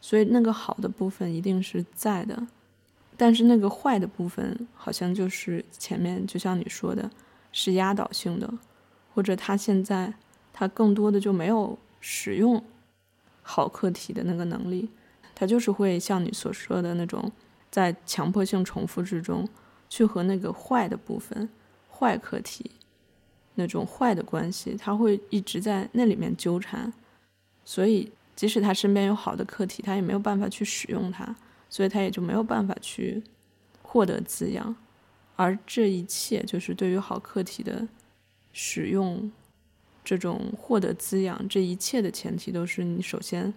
[0.00, 2.46] 所以那个好的部分一定是在的，
[3.16, 7.10] 但是那个坏的部分好像就是前面就像你说的，
[7.52, 8.52] 是压倒性的，
[9.14, 10.14] 或者他现在
[10.52, 12.62] 他更多的就没有使用
[13.48, 14.90] 好课题的那个能力，
[15.34, 17.30] 他就是会像你所说的那种
[17.70, 19.48] 在强迫性重复之中
[19.88, 21.48] 去和那个坏的部分、
[21.90, 22.72] 坏课题
[23.54, 26.92] 那种坏的关系，他会一直在那里面纠缠，
[27.64, 28.10] 所以。
[28.36, 31.34] 即使他身边有好的课题，他也没有办法去使用它，
[31.70, 33.22] 所以他也就没有办法去
[33.80, 34.76] 获得滋养。
[35.36, 37.88] 而这一切，就是对于好课题的
[38.52, 39.32] 使用，
[40.06, 43.52] 这种获得滋养，这一切的前提都是你首先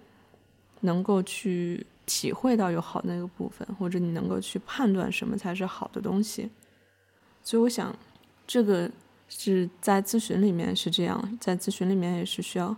[0.81, 6.49] 能够去体会到有好的那个部分，或者你能够去判断什么才是好的东西。
[7.43, 7.95] 所以，我想
[8.47, 8.89] 这个
[9.29, 12.75] 是在咨询里面是这样，在咨询里面也是需要。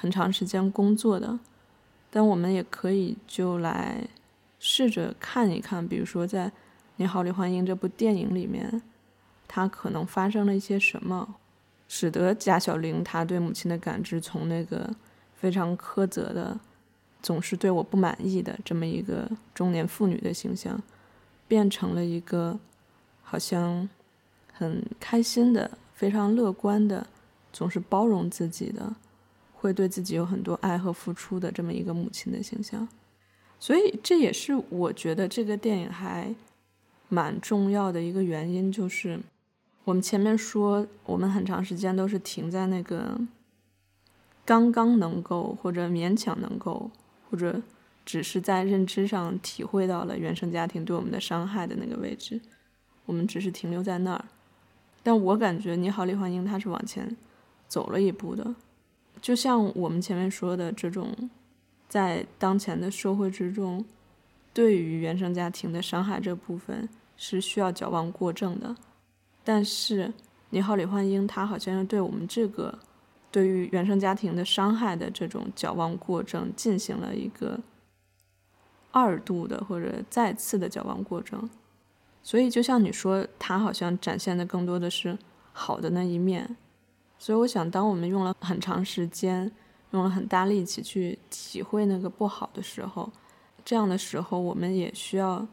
[0.00, 1.40] 很长时间工作的，
[2.08, 4.06] 但我们也可以就来
[4.60, 6.46] 试着看一看，比如说在
[6.94, 8.80] 《你好，李焕英》这部电影里面，
[9.48, 11.34] 他可能发生了一些什么，
[11.88, 14.88] 使得贾小玲她对母亲的感知从那个
[15.34, 16.60] 非常苛责的、
[17.20, 20.80] 总是对我不满意的这么一个中年妇女的形象，
[21.48, 22.56] 变成了一个
[23.22, 23.88] 好像
[24.52, 27.06] 很开心的、非常乐观的、
[27.52, 28.94] 总是包容自己的。
[29.60, 32.86] 会对自己有很多爱和付出的这么一个母亲的形象，
[33.58, 36.32] 所以这也是我觉得这个电影还
[37.08, 39.18] 蛮重要的一个原因，就是
[39.88, 43.18] 我们前面说，我们很长时间都是停在那个
[44.44, 46.90] 刚刚能够或者勉强能够
[47.30, 47.62] 或者
[48.04, 52.38] 只是在认知上体会到了原生家庭对我们的伤害的那个位置，
[53.06, 54.26] 我们只是停留在那儿。
[55.02, 57.16] 但我感觉《你好，李焕英》他是往前
[57.66, 58.54] 走了一步的。
[59.22, 61.30] 就像我们前面说的，这种
[61.88, 63.82] 在当前的社会之中，
[64.52, 68.76] 对于原生家庭的伤害这部分是需要矫枉过正的。
[69.50, 70.12] 但是，
[70.50, 72.78] 你好，李焕英，他好像又对我们这个
[73.30, 77.58] 对于原生家庭的伤害的这种矫枉过正进行了一个
[78.90, 81.48] 二度的或者再次的矫枉过正。
[82.22, 85.16] 所以，就像你说，他好像展现的更多的是
[85.54, 86.54] 好的那一面。
[87.18, 89.50] 所以我想，当我们用了很长时间，
[89.92, 93.10] 用了很大力气去体会那个不好的时候，
[93.64, 95.48] 这样的时候，我们也需要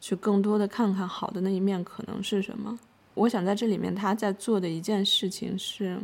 [0.00, 2.76] 去更多的看看好的那一面可能是什么。
[3.20, 6.00] 我想在这里面，他在做的一件事情是，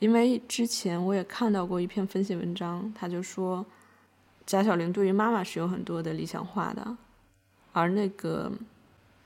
[0.00, 3.64] 因为之前我也看到过一篇分析文章，他就说，
[4.44, 6.96] 贾小玲对于妈妈是有很多的理想化的，
[7.72, 8.50] 而那个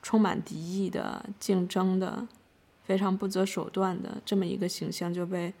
[0.03, 2.27] 充满敌意的、竞争的。
[2.83, 5.53] 非常不择手段的这么一个形象就被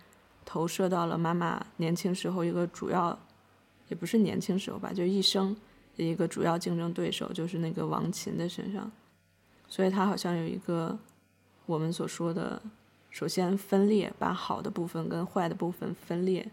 [0.43, 3.15] 投射到了妈妈年轻时候一个主要，
[3.87, 5.55] 也不是年轻时候吧，就一生
[5.95, 8.91] 的一个主要竞争对手，就是那个王琴的身上。
[9.67, 10.97] 所以他好像有一个
[11.69, 12.59] 我们所说的，
[13.11, 16.51] 首先分裂，把好的部分跟坏的部分分裂，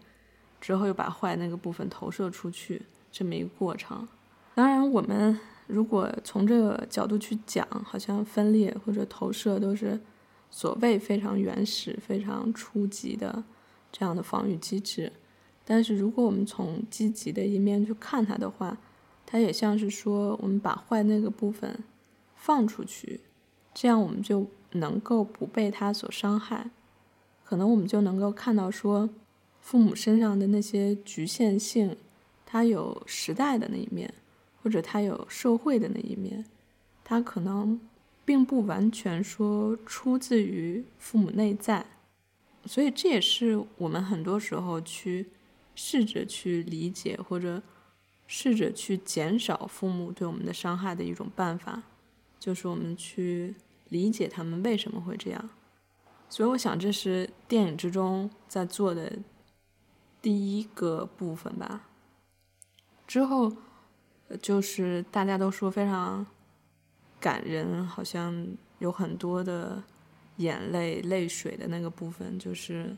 [0.61, 4.07] 之后又把坏那个部分投射出去，这么一个过程。
[4.53, 9.99] 当然，我们如果从这个角度去讲，好像分裂或者投射都是。
[10.49, 13.43] 所谓非常原始、非常初级的
[13.91, 15.11] 这样的防御机制，
[15.65, 18.77] 但是如果我们从积极的一面去看它的话，
[19.25, 21.77] 它也像是说，我们把坏那个部分
[22.37, 23.19] 放出去，
[23.73, 26.69] 这样我们就能够不被他所伤害。
[27.43, 29.09] 可能我们就能够看到说，
[29.61, 31.97] 父母身上的那些局限性，
[32.45, 34.13] 他有时代的那一面，
[34.61, 36.45] 或者他有社会的那一面，
[37.03, 37.79] 他可能。
[38.27, 41.85] 并不完全说出自于父母内在，
[42.65, 45.27] 所以这也是我们很多时候去
[45.75, 47.63] 试着去理解或者
[48.27, 51.81] 试着去减少父母对我们的伤害的一种办法，
[52.37, 53.55] 就是我们去
[53.89, 55.49] 理解他们为什么会这样。
[56.29, 59.19] 所以我想这是电影之中在做的
[60.21, 61.87] 第一个部分吧。
[63.05, 63.55] 之后
[64.41, 66.25] 就是大家都说非常。
[67.19, 69.83] 感人，好像有很多的
[70.35, 72.95] 眼泪、泪水的那个部分，就是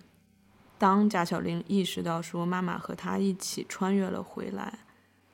[0.77, 4.79] 当贾小玲意识到说妈妈和她一起穿越了回来，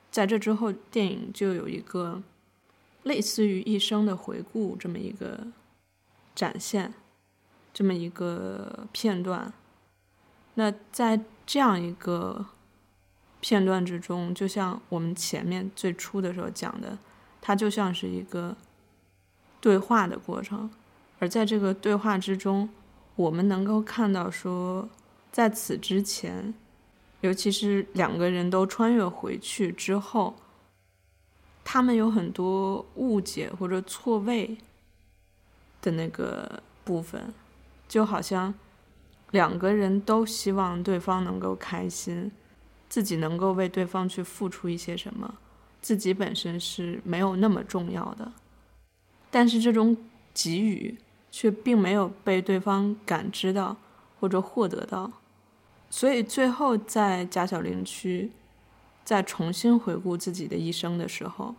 [0.08, 2.22] 在这之后，电影就有一个
[3.06, 5.46] 类似于一生的回顾这么一个
[6.34, 6.92] 展现，
[7.72, 9.52] 这么一个片段，
[10.54, 12.46] 那在这样一个
[13.40, 16.98] 片段之中，就像我们前面最初的时候讲的，
[17.40, 18.56] 它就像是一个
[19.60, 20.68] 对话的过程，
[21.20, 22.68] 而在这个对话之中，
[23.14, 24.88] 我们能够看到说，
[25.30, 26.52] 在此之前，
[27.20, 30.34] 尤其是两个人都穿越回去之后，
[31.68, 34.56] 他们有很多误解或者错位
[35.82, 37.34] 的那个部分，
[37.88, 38.54] 就好像。
[39.32, 42.30] 两个人都希望对方能够开心，
[42.88, 45.34] 自己能够为对方去付出一些什么，
[45.82, 48.32] 自己本身是没有那么重要的，
[49.28, 49.96] 但是这种
[50.32, 50.96] 给予
[51.32, 53.76] 却并没有被对方感知到
[54.20, 55.10] 或者获得到，
[55.90, 58.30] 所以最后在贾小玲去
[59.06, 61.54] 再重新回顾自己的一生的时候，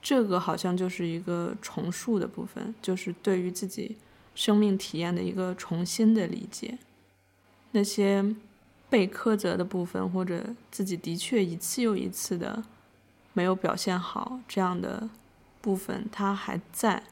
[0.00, 3.98] 这个好像就是一个重塑的部分，就是对于自己。
[4.34, 6.78] 生命体验的一个重新的理解，
[7.72, 8.34] 那些
[8.88, 12.64] 被苛责的部分，或者自己的确一次又一次的
[13.34, 15.10] 没有表现好这样的
[15.60, 17.02] 部分，它还在。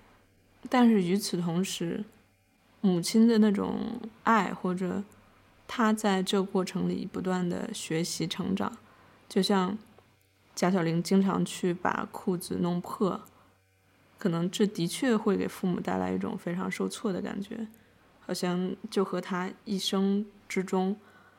[0.71, 2.03] 但是与此同时，
[2.81, 5.05] 母亲的那种爱，或者
[5.69, 8.79] 他在这过程里不断的学习成长，
[9.31, 9.79] 就像
[10.55, 13.19] 贾小玲经常去把裤子弄破。
[14.19, 17.67] 可能这的确会给父母带来一种非常受挫的感觉，
[18.19, 20.95] 好像就和他一生之中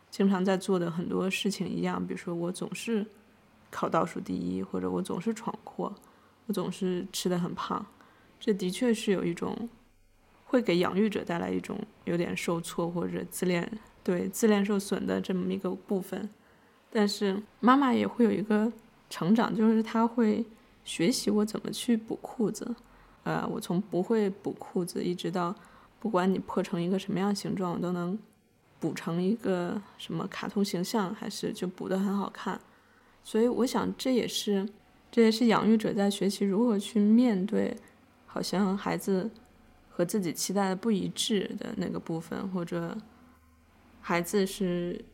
[0.10, 3.06] 经常在做的很多事情一样，比如说我总是
[3.70, 5.94] 考倒数第一，或者我总是闯祸，
[6.48, 7.86] 我总是吃的很胖，
[8.40, 9.70] 这的确是有一种
[10.46, 13.72] 会给养育者带来一种有点受挫或者自恋
[14.04, 16.28] 对自恋受损的这么一个部分，
[16.92, 18.72] 但是妈妈也会有一个
[19.10, 20.46] 成长，就是她会。
[20.84, 22.76] 学习我怎么去补裤子，
[23.24, 25.56] 呃，我从不会补裤子，一直到
[26.00, 28.18] 不管你破成一个什么样形状，我都能
[28.80, 32.60] 补成一个什么卡通形象，还是就补得很好看。
[33.24, 34.68] 所以我想，这也是
[35.12, 37.78] 这也是养育者在学习如何去面对，
[38.26, 39.30] 好像孩子
[39.88, 42.98] 和自己期待的不一致的那个部分，或者
[44.02, 45.06] 孩子是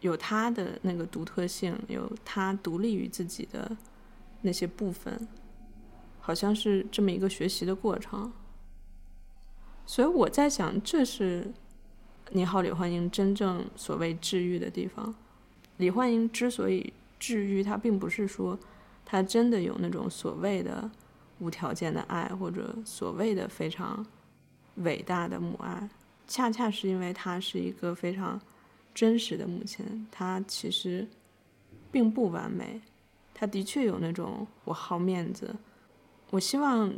[0.00, 3.76] 有他的那个独特性，有他独立于自己的。
[4.42, 5.26] 那些部分，
[6.20, 8.30] 好像是这么一个学习的过程，
[9.84, 11.42] 所以我在想，这是
[12.30, 15.12] 《你好，李焕英》真正所谓治愈的地方。
[15.78, 18.56] 李焕英之所以治愈，他并不是说
[19.04, 20.88] 他真的有那种所谓的
[21.40, 24.06] 无条件的爱，或者所谓的非常
[24.76, 25.88] 伟大的母爱，
[26.28, 28.40] 恰恰是因为她是一个非常
[28.96, 31.06] 真实的母亲，她其实
[31.92, 32.80] 并不完美。
[33.34, 35.54] 她的确有那种我好面子，
[36.30, 36.90] 我希望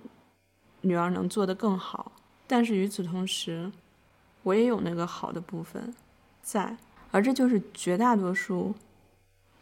[0.83, 2.13] 女儿能做得更好，
[2.47, 3.73] 但是与此同时，
[4.45, 5.93] 我也有那个好的部分
[6.41, 6.77] 在，
[7.11, 8.73] 而这就是绝大多数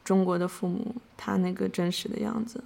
[0.04, 2.62] 中国的父母他那个真实的样子。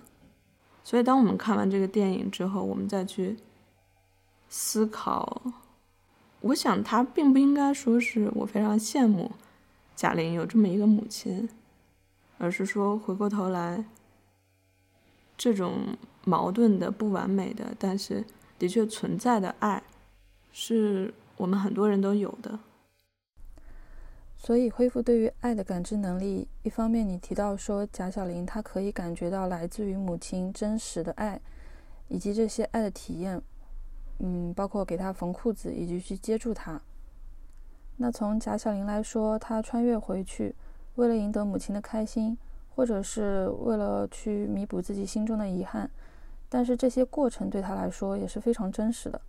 [0.83, 3.37] 所以，当我们看完这个电影之后，我们再去
[4.49, 5.41] 思考，
[6.41, 9.31] 我想他并不应该说是我非常羡慕
[10.01, 11.47] 贾玲有这么一个母亲，
[12.39, 13.85] 而是说回过头来。
[15.37, 15.95] 这种
[16.25, 18.25] 矛盾的、不完美的，但是
[18.59, 19.83] 的确存在的爱，
[20.53, 22.59] 是我们很多人都有的。
[24.39, 31.39] 所以，恢复对于爱的感知能力，一方面你提到说贾小玲她可以感觉到来自于母亲真实的爱，
[32.09, 33.43] 以及这些爱的体验，
[34.21, 36.81] 嗯，包括给她缝裤子以及去接住她。
[38.01, 40.55] 那从贾小玲来说，她穿越回去，
[40.95, 42.37] 为了赢得母亲的开心。
[42.77, 45.91] 或者是为了去弥补自己心中的遗憾，
[46.49, 49.21] 但是这些过程对她来说也是非常真实的。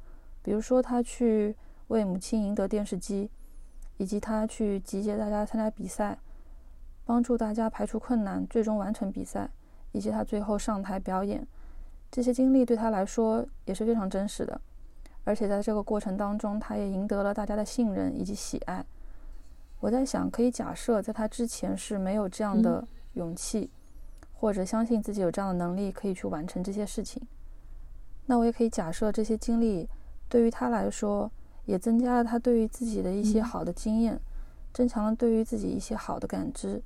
[0.42, 1.54] 比如说，她去
[1.88, 3.30] 为母亲赢得电视机，
[3.98, 6.18] 以及她去集结大家参加比赛，
[7.04, 9.50] 帮助大家排除困难，最终完成比赛，
[9.92, 11.46] 以及她最后上台表演，
[12.10, 14.62] 这些经历对她来说也是非常真实的。
[15.24, 18.86] 而且在这个过程当中，他也赢得了大家的信任以及喜爱。
[19.80, 22.88] 我在想，可以假设在他之前是没有这样的。
[23.16, 23.70] 勇气，
[24.36, 27.22] 或者相信自己有这样的能力可以去完成这些事情。
[28.28, 29.86] 那我也可以假设，这些经历
[30.30, 31.30] 对于他来说，
[31.66, 34.18] 也增加了他对于自己的一些好的经验，
[34.74, 36.82] 增强了对于自己一些好的感知。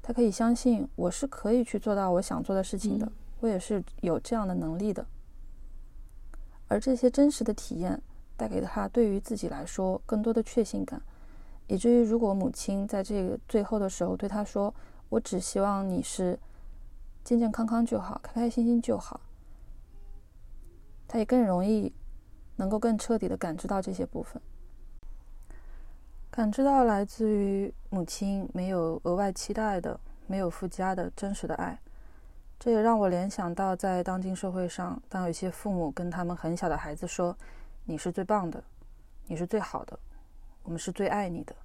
[0.00, 5.04] 他可以相信我是可以去做到我想做的事情的，我也是有这样的能力的。
[6.70, 8.00] 而这些真实的体验
[8.38, 11.02] 带给他对于自己来说更多的确信感，
[11.66, 14.74] 以至于如果母亲在这个最后的时候对他说。
[15.10, 16.38] 我只希望你是
[17.24, 19.20] 健健康康就好，开开心心就好。
[21.08, 21.92] 他也更容易
[22.54, 24.40] 能够更彻底的感知到这些部分。
[26.30, 29.98] 感知到来自于母亲没有额外期待的、
[30.28, 31.76] 没有附加的真实的爱。
[32.60, 37.34] 这也让我联想到，在当今社会上，当有些父母跟他们很小的孩子说
[37.86, 38.62] ：“你是最棒的，
[39.26, 39.98] 你是最好的，
[40.62, 41.56] 我们是最爱你的。”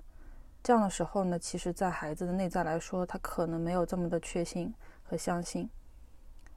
[0.64, 4.74] 这样的时候呢，其实，在孩子的内在来说，他可能没有这么的确信
[5.04, 5.70] 和相信，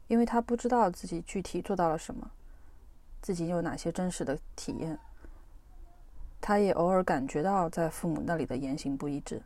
[0.07, 2.30] 因为他不知道自己具体做到了什么，
[3.20, 4.97] 自己有哪些真实的体验。
[6.41, 9.43] 他也偶尔感觉到在父母那里的言行不一致，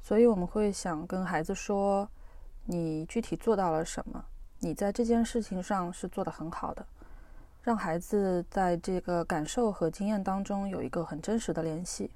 [0.00, 2.08] 所以我们会想跟孩子说
[2.70, 4.22] ：“你具体做到了什么？
[4.58, 6.84] 你在这件事情上是做得很好的。”
[7.64, 12.10] 让孩子在这个感受和经验当中有一个很真实的联系。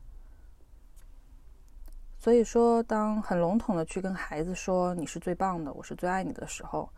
[2.19, 6.89] 所以说，当很笼统的去跟孩子说“你是最棒的，我是最爱你”的时候，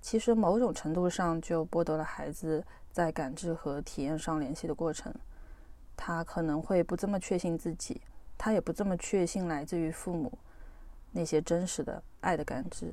[0.00, 5.14] 其实某种程度上就剥夺了孩子在感知和体验上联系的过程。
[5.96, 8.00] 他可能会不这么确信自己，
[8.36, 10.38] 他也不这么确信来自于父母
[11.16, 12.92] 那些真实的爱的感知。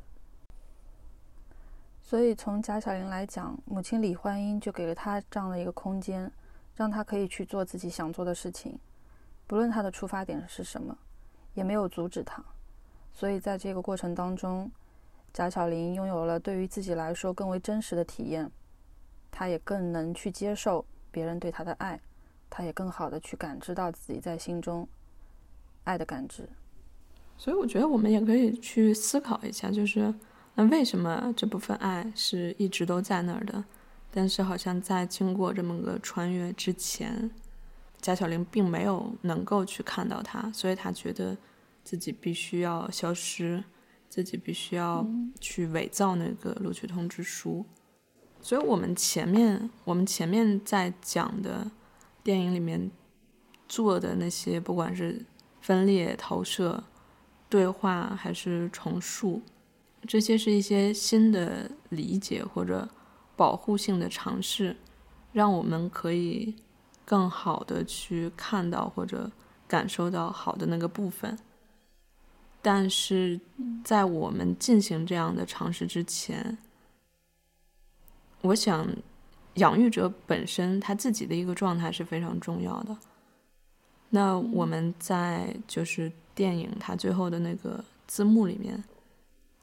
[2.02, 6.32] 所以，从贾小玲来讲，母亲李焕英就给了她这样的一个空间，
[6.76, 8.80] 让她可以去做自己想做的事情，
[9.46, 10.98] 不论她的出发点是什么，
[11.54, 12.44] 也没有阻止她。
[13.12, 14.72] 所以，在这个过程当中，
[15.34, 18.50] 贾小玲拥有了对于自己来说更为真实的体验，
[19.32, 22.00] 她也更能去接受别人对她的爱，
[22.50, 24.88] 她也更好的去感知到自己在心中
[25.86, 26.48] 爱的感知。
[27.38, 30.14] 所以，我觉得我们也可以去思考一下，就是。
[30.56, 33.66] 那为什么这部分爱是一直都在那儿的？
[34.12, 37.32] 但是好像在经过这么个穿越之前，
[38.00, 41.36] 贾小玲并没有能够去看到他，所以他觉得
[41.84, 43.64] 自己必须要消失，
[44.08, 45.04] 自己必须要
[45.42, 47.66] 去伪造那个录取通知书。
[48.40, 51.72] 所以我们前面我们前面在讲的
[52.22, 52.92] 电影里面
[53.68, 55.26] 做的那些，不管是
[55.62, 56.84] 分裂、投射、
[57.54, 59.40] 对话还是重塑。
[60.08, 62.90] 这些是一些新的理解或者
[63.36, 64.76] 保护性的尝试，
[65.32, 66.56] 让我们可以
[67.06, 69.30] 更好的去看到或者
[69.68, 71.38] 感受到好的那个部分。
[72.60, 73.40] 但是
[73.84, 76.58] 在我们进行这样的尝试之前，
[78.42, 78.88] 我想
[79.56, 82.98] 养育者本身他自己的一个状态是非常重要的。
[84.16, 88.84] 那我们在就是电影它最后的那个字幕里面。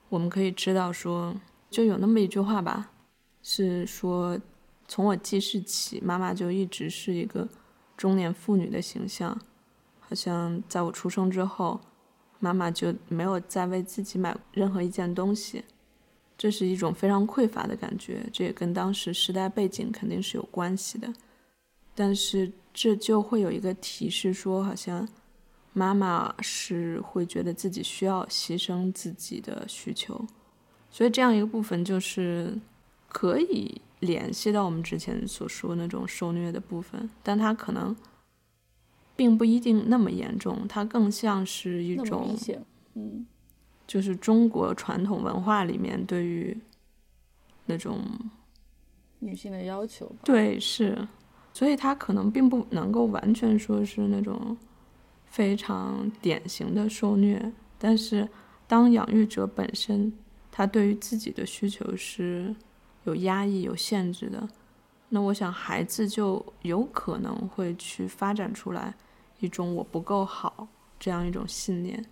[0.08, 1.32] 我们可以知道，说
[1.70, 2.90] 就有那么一句话吧，
[3.44, 4.36] 是说，
[4.88, 7.48] 从我记事起，妈妈就一直是一个
[7.96, 9.40] 中年妇女的形象，
[10.00, 11.80] 好像在我出生之后，
[12.40, 15.64] 妈妈就没有再为自己买任何一件东西，
[16.36, 21.12] 这是一种非常匮乏的感觉，这也跟当时时代背景肯定是有关系的，
[22.00, 25.06] 但是这就会有一个提示说，好像。
[25.72, 30.20] 妈妈是会觉得自己需要牺牲自己的需求，
[30.90, 32.58] 所以这样一个部分就是
[33.08, 37.94] 可以联系到我们之前所说那种受虐的部分，但它可能
[39.14, 42.36] 并不一定那么严重，它更像是一种，
[42.94, 43.24] 嗯，
[43.86, 46.58] 就是中国传统文化里面对于
[47.66, 48.00] 那种
[49.20, 50.18] 女性的要求吧。
[50.24, 51.06] 对，是，
[51.52, 54.56] 所以它可能并不能够完全说是那种。
[55.32, 58.28] 非常典型的受虐，但是
[58.66, 60.12] 当养育者本身
[60.50, 62.52] 他对于自己的需求是
[63.04, 64.48] 有压抑、有限制的，
[65.08, 68.92] 那我想孩子就有可能会去发展出来
[69.38, 70.66] 一种我不够好
[70.98, 72.04] 这样一种信念。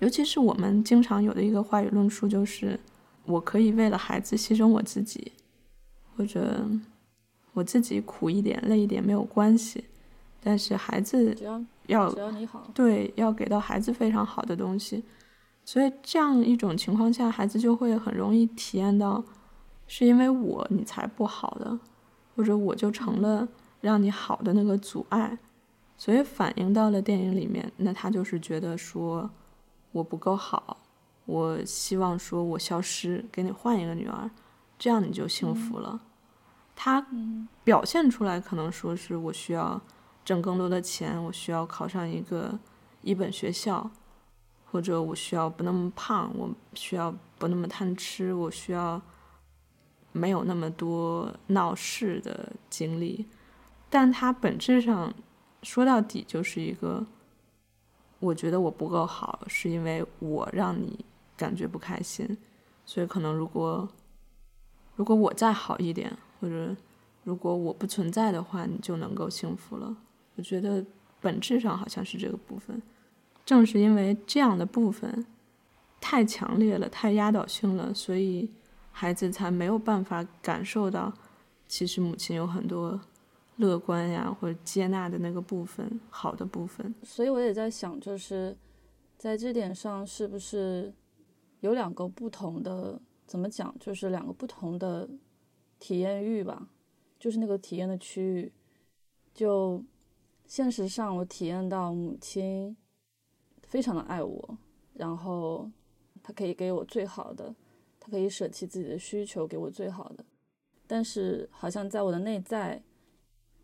[0.00, 2.80] 尤其是我们经常有的一个话语论述就是，
[3.26, 5.30] 我可以为了孩子牺牲我自己，
[6.16, 6.68] 或者
[7.60, 9.84] 我自己苦一点、累一点没有关系，
[10.42, 11.36] 但是孩子。
[11.86, 12.08] 要
[12.72, 15.02] 对，要给到孩子非常好的东西，
[15.64, 19.24] 所以这样一种情况下，孩子就会很容易体验到，
[19.88, 21.76] 是因为我你才不好的，
[22.36, 23.48] 或者我就成了
[23.80, 25.36] 让你好的那个阻碍，
[25.98, 29.28] 所以反映到了电影里面，那他就是觉得说
[29.90, 30.76] 我不够好，
[31.26, 34.30] 我希望说我消失，给你换一个女儿，
[34.78, 36.00] 这样你就幸福了。
[36.82, 37.06] 他
[37.62, 39.78] 表现出来可能说是我需要。
[40.22, 42.56] 挣更多的钱，我需要考上一个
[43.00, 43.90] 一本学校，
[44.70, 49.00] 或者我需要不那么胖，我需要不那么贪吃，我需要
[50.12, 53.26] 没有那么多闹事的经历。
[53.88, 55.12] 但它本质上
[55.62, 57.04] 说到底就是一个，
[58.20, 61.04] 我觉得我不够好，是因为我让你
[61.36, 62.38] 感觉不开心，
[62.84, 63.88] 所以可能如果
[64.94, 66.74] 如果我再好一点，或者
[67.24, 69.94] 如果我不存在的话，你就能够幸福了。
[70.36, 70.84] 我觉得
[71.20, 72.80] 本质上好像是这个部分。
[73.44, 75.26] 正是因为这样的部分
[76.00, 78.48] 太强烈了、太压倒性了，所以
[78.92, 81.12] 孩子才没有办法感受到，
[81.66, 82.98] 其实母亲有很多
[83.56, 86.94] 乐观呀或者接纳的那个部分、好的部分。
[87.02, 88.56] 所以我也在想，就是
[89.18, 90.92] 在这点上，是不是
[91.60, 93.00] 有两个不同的？
[93.26, 93.74] 怎么讲？
[93.78, 95.08] 就是两个不同的
[95.80, 96.70] 体验域吧，
[97.18, 98.52] 就是那个体验的区域。
[99.34, 99.82] 就
[100.46, 102.76] 现实上，我体验到母亲
[103.62, 104.58] 非常的爱我，
[104.94, 105.68] 然后
[106.22, 107.54] 她可以给我最好的，
[107.98, 110.24] 她可以舍弃自己的需求给我最好的。
[110.86, 112.82] 但是好像在我的内在，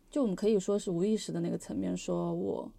[0.09, 2.71] 就我们可以说是无意识的那个层面，说我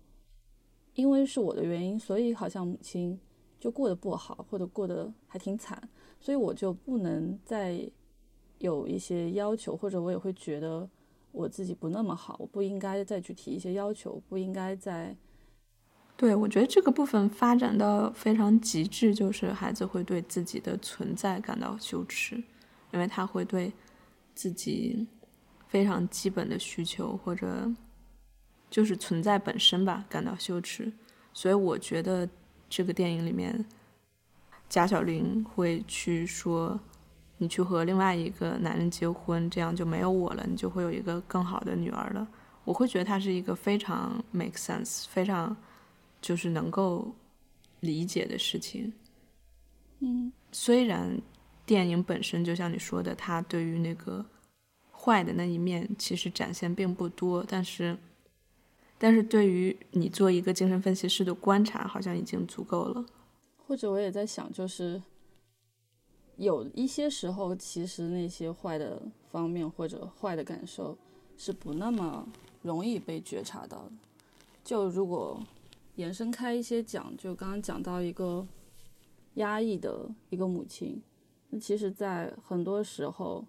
[0.95, 3.21] 因为是我的原因，所以好像母亲
[3.61, 5.89] 就过得不好，或者过得还挺惨。
[6.19, 7.89] 所以我就不能再
[8.59, 10.89] 有一些要求，或者我也会觉得
[11.33, 15.17] 我自己不那么好，我不应该再去提一些要求，不应该再。
[16.17, 22.37] 对，我觉得这个部分发展到非常极致，就是孩子会对自己的存在感到羞耻，
[22.93, 23.73] 因为他会对
[24.35, 25.07] 自己
[25.69, 27.71] 非常基本的需求或者
[28.69, 30.93] 就是存在本身吧感到羞耻。
[31.33, 32.29] 所以我觉得
[32.69, 33.65] 这个电影里面。
[34.71, 36.79] 贾小玲会去说
[37.39, 42.29] ：“你去和另外一个男人结婚，这样就没有我了，你就会有一个更好的女儿了。”
[42.65, 45.57] 我会觉得他是一个非常 make sense、非常
[46.21, 47.11] 就是能够
[47.81, 48.93] 理解的事情。
[50.01, 51.19] 嗯，虽然
[51.65, 54.23] 电影本身就像你说的，他对于那个
[54.93, 57.97] 坏的那一面其实展现并不多，但是，
[58.99, 63.07] 但是对于你做一个精神分析师的观察，好像已经足够了。
[63.67, 65.03] 或者我也在想，就是
[66.39, 70.97] 有一些时候，其实那些坏的方面或者坏的感受
[71.37, 72.27] 是不那么
[72.63, 73.93] 容易被觉察到的。
[74.65, 75.43] 就如果
[75.97, 78.47] 延伸开一些讲，就刚刚讲到一个
[79.35, 81.03] 压抑的一个母亲，
[81.51, 83.45] 那其实，在很多时候，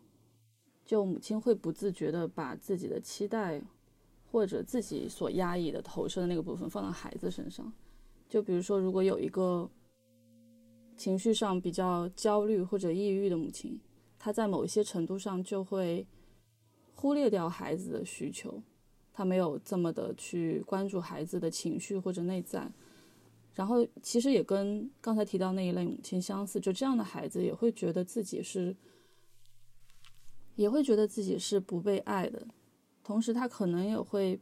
[0.84, 3.62] 就母亲会不自觉的把自己的期待
[4.32, 7.72] 或者自己所压抑的投射的那个部分放到孩子身上。
[8.28, 9.70] 就比如说，如果有一个
[11.00, 13.80] 情绪上比较焦虑或者抑郁的母亲，
[14.20, 16.06] 她在某一些程度上就会
[16.94, 18.62] 忽略掉孩子的需求，
[19.14, 22.70] 她没有这么的去关注孩子的情绪或者内在。
[23.56, 28.76] 然后其实也跟刚才提到那一类母亲相似，就这样的孩子也会觉得自己是，
[30.56, 32.46] 也会觉得自己是不被爱的。
[33.04, 34.38] 同时，他可能也会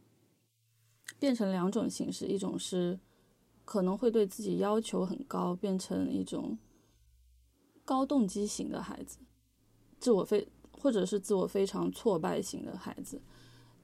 [1.20, 2.98] 变成两种形式，一种是。
[3.68, 6.56] 可能会对自己要求很高，变成一种
[7.84, 9.18] 高动机型的孩子，
[10.00, 10.48] 自我非
[10.80, 13.20] 或者是自我非常挫败型的孩子。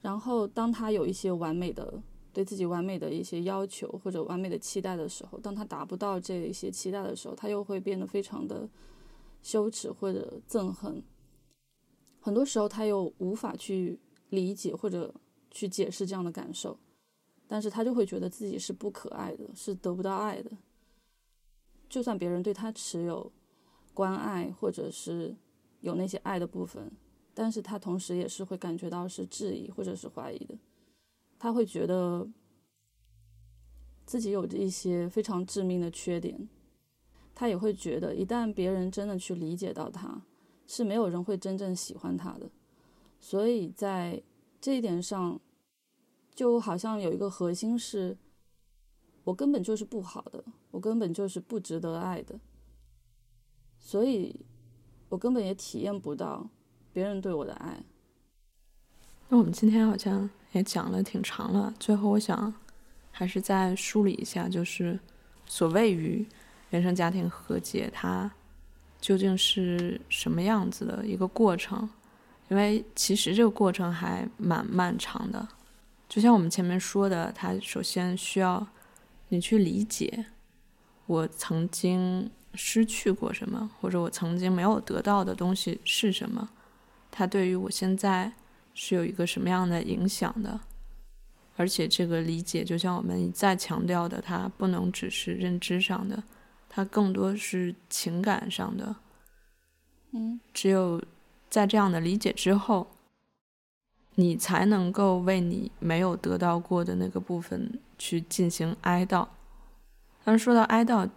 [0.00, 8.66] 然后，当他有一些完美的对自己完美的一些要求或者完美的期待的时候，当他达不到这一些期待的时候，他又会变得非常的
[9.42, 11.04] 羞耻或者憎恨。
[12.20, 15.14] 很多时候，他又无法去理解或者
[15.50, 16.78] 去解释这样的感受。
[17.46, 20.50] 但是他就会觉得自己是不可爱的，是得不到爱的。
[21.88, 23.30] 就算别人对他持有
[23.92, 25.36] 关爱，或者是
[25.80, 26.90] 有那些爱的部分，
[27.34, 30.56] 但是他同时也是会感觉到是质疑或者是怀疑的。
[31.38, 32.26] 他会觉得
[34.06, 36.48] 自己有着一些非常致命的缺点，
[37.34, 40.22] 他也会觉得一旦别人真的去理解到他，
[40.66, 42.50] 是没有人会真正喜欢他的。
[43.20, 44.22] 所以在
[44.60, 45.38] 这一点上。
[46.34, 48.16] 就好像有一个核心是，
[49.22, 52.40] 我根本就是不好的，我根本就是不值得爱的，
[53.78, 54.44] 所以，
[55.08, 56.50] 我根本也体验不到
[56.92, 57.82] 别人对我的爱。
[59.28, 62.52] 那我们今天好像也讲了挺长了，最后我想
[63.10, 64.98] 还是再梳理一下，就是
[65.46, 66.26] 所谓于
[66.70, 68.30] 原生家庭和解，它
[69.00, 71.88] 究竟是什么样子的一个过程？
[72.48, 75.48] 因为其实这个过程还蛮漫长的。
[76.14, 78.64] 就像我们前面说的，他首先需要
[79.30, 80.26] 你去理解
[81.06, 86.48] 我曾经失去过什么，或者我曾经没有得到的东西是什么，
[87.10, 88.32] 它对于我现在
[88.74, 90.60] 是有一个什么样的影响的。
[91.56, 96.22] 而且这个理解，就像我们一再强调的，它不能只是认知上的，
[96.68, 98.94] 它更多是情感上的。
[100.12, 101.02] 嗯，只有
[101.50, 102.93] 在这样的理解之后。
[104.16, 109.26] 你才能够为你没有得到过的那个部分去进行哀悼。
[110.24, 111.08] 但是说到哀悼，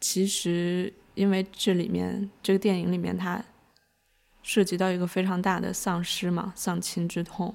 [0.00, 3.42] 其实因为这里面这个电影里面它
[4.42, 7.54] 涉及到一个非常大的丧失嘛，丧亲之痛，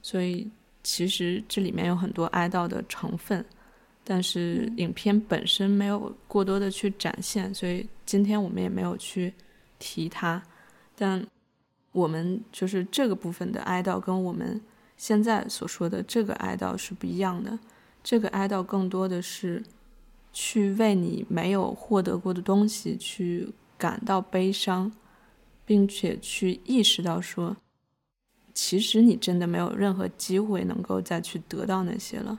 [0.00, 0.50] 所以
[0.82, 3.44] 其实这里面有很多哀悼的成分，
[4.02, 9.32] 但是影片本身没有过多的去展现，所以今天我们也没有去
[9.78, 10.42] 提它。
[10.96, 11.24] 但
[11.94, 14.60] 我们就是这个部分的哀悼，跟我们
[14.96, 17.56] 现在所说的这个哀悼是不一样的。
[18.02, 19.62] 这个哀悼更多的是
[20.32, 24.90] 去为你没有获得过的东西去感到悲伤，
[25.64, 27.56] 并且去意识到说，
[28.52, 32.36] 其实你真的没有任何机会能够再去得到那些了，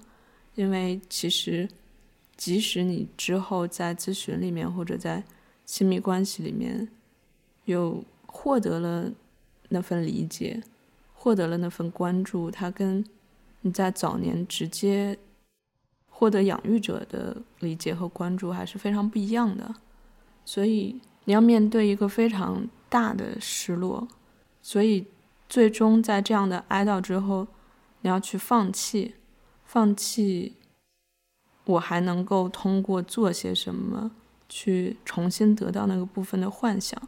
[0.56, 1.70] 因为其实
[2.36, 5.24] 即使你之后在咨询里面或者在
[5.64, 6.90] 亲密关系里面
[7.64, 9.10] 有获得了。
[9.70, 10.62] 那份理解，
[11.14, 13.04] 获得了那份关注，它跟
[13.62, 15.18] 你在早年直接
[16.08, 19.74] 获得养育者的理解和关注还是非常不一样的。
[20.46, 24.08] 所以你要面对一个非常大的失落，
[24.62, 25.08] 所以
[25.50, 27.48] 最终在这样的哀悼之后，
[28.02, 29.16] 你要去放弃，
[29.66, 30.54] 放弃
[31.66, 34.12] 我还能够通过做些什么
[34.48, 37.02] 去重新得到那个部分的幻想，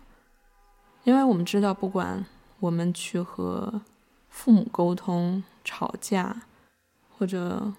[1.03, 2.25] 因为我们知道，不管。
[2.59, 3.81] 我们去和
[4.29, 6.43] 父母沟通、吵架，
[7.09, 7.73] 或者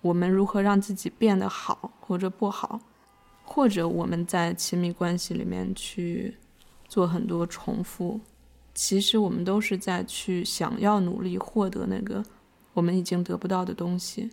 [0.00, 2.80] 我们如何让自己变得好或者不好，
[3.44, 6.36] 或者我们在亲密关系里面去
[6.88, 8.20] 做很多重复，
[8.74, 12.24] 其实我们都是在去想要努力获得那个
[12.72, 14.30] 我们已经得不到的东西。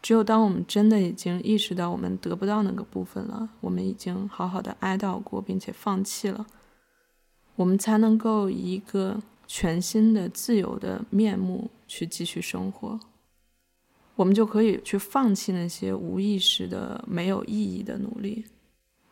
[0.00, 6.44] 只有当我们真的已经意识到我们得不到那个部分了，我们已经好好的哀悼过，并且放弃了。
[7.56, 12.98] 我们才能够以一个全新的、自由的面目去继续生活。
[14.16, 18.44] 我们就可以去放弃那些无意识的、没有意义的努力。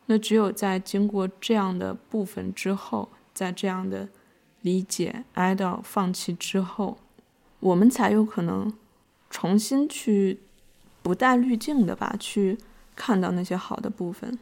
[0.07, 4.09] 那只有在经过这样的部分之后，在这样的
[4.61, 6.97] 理解、哀悼、放弃之后，
[7.59, 8.73] 我们才有可能
[9.29, 10.39] 重新去
[11.03, 12.57] 不带滤镜的吧，去
[12.95, 14.37] 看到那些好的部分。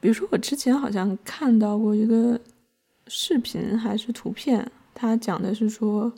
[0.00, 2.38] 比如说，我之前好像看到过一个。
[3.06, 4.70] 视频还是图片？
[4.94, 6.12] 他讲的是说，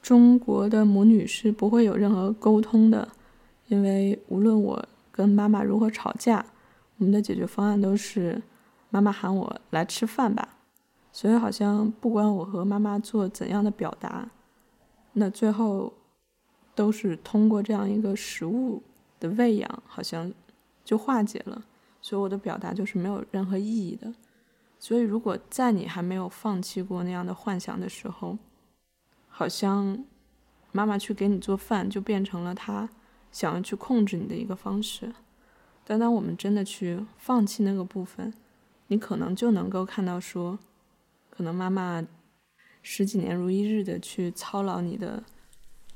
[0.00, 3.08] 中国的母女是不会有任何沟通的，
[3.68, 6.44] 因为无论我跟妈妈如何吵架，
[6.98, 8.42] 我们的解决方案都是
[8.90, 10.56] 妈妈喊我来吃饭吧。
[11.12, 14.28] 所以好像不管我和妈妈做怎样的表达，
[15.12, 15.92] 那最后
[16.74, 18.82] 都是通过这样一个食物
[19.20, 20.32] 的喂养，好像
[20.84, 21.64] 就化解了。
[22.00, 24.12] 所以我的表达就是没有任何意义的。
[24.84, 28.36] 所以，如果在你还没有放弃过那样的幻想的时候，
[29.28, 30.04] 好像
[30.72, 32.90] 妈妈去给你做饭就变成了她
[33.30, 35.14] 想要去控制你的一个方式。
[35.84, 38.34] 但当我们真的去放弃那个部分，
[38.88, 40.58] 你可能就能够看到说，
[41.30, 42.04] 可能妈妈
[42.82, 45.22] 十几年如一日的去操劳你的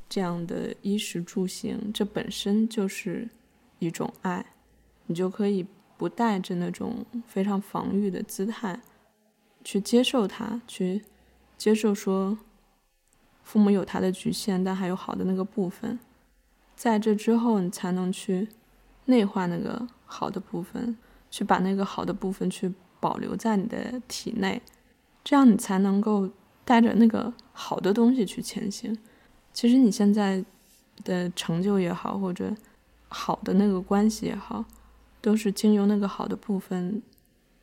[0.09, 3.29] 这样的衣食住行，这本身就是
[3.81, 4.47] 一种爱，
[5.07, 5.67] 你就可以。
[5.97, 8.81] 不带着那种非常防御的姿态
[9.65, 11.03] 去接受它，去
[11.57, 12.39] 接受说
[13.43, 15.99] 父母有他的局限，但还有好的那个部分。
[16.75, 18.49] 在这之后，你才能去
[19.07, 20.97] 内化那个好的部分，
[21.31, 24.61] 去把那个好的部分去保留在你的体内，
[25.25, 26.29] 这样你才能够
[26.65, 28.97] 带着那个好的东西去前行。
[29.55, 30.45] 其实你现在
[31.03, 32.55] 的成就也好，或者
[33.09, 34.65] 好的那个关系也好。
[35.27, 37.03] 都是经由那个好的部分，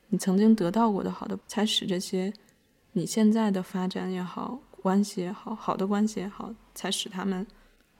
[0.10, 2.34] 你曾经得到过的好的，才使这些
[2.92, 7.48] 你现在的发展也好，关系也好，好的关系也好，才使他们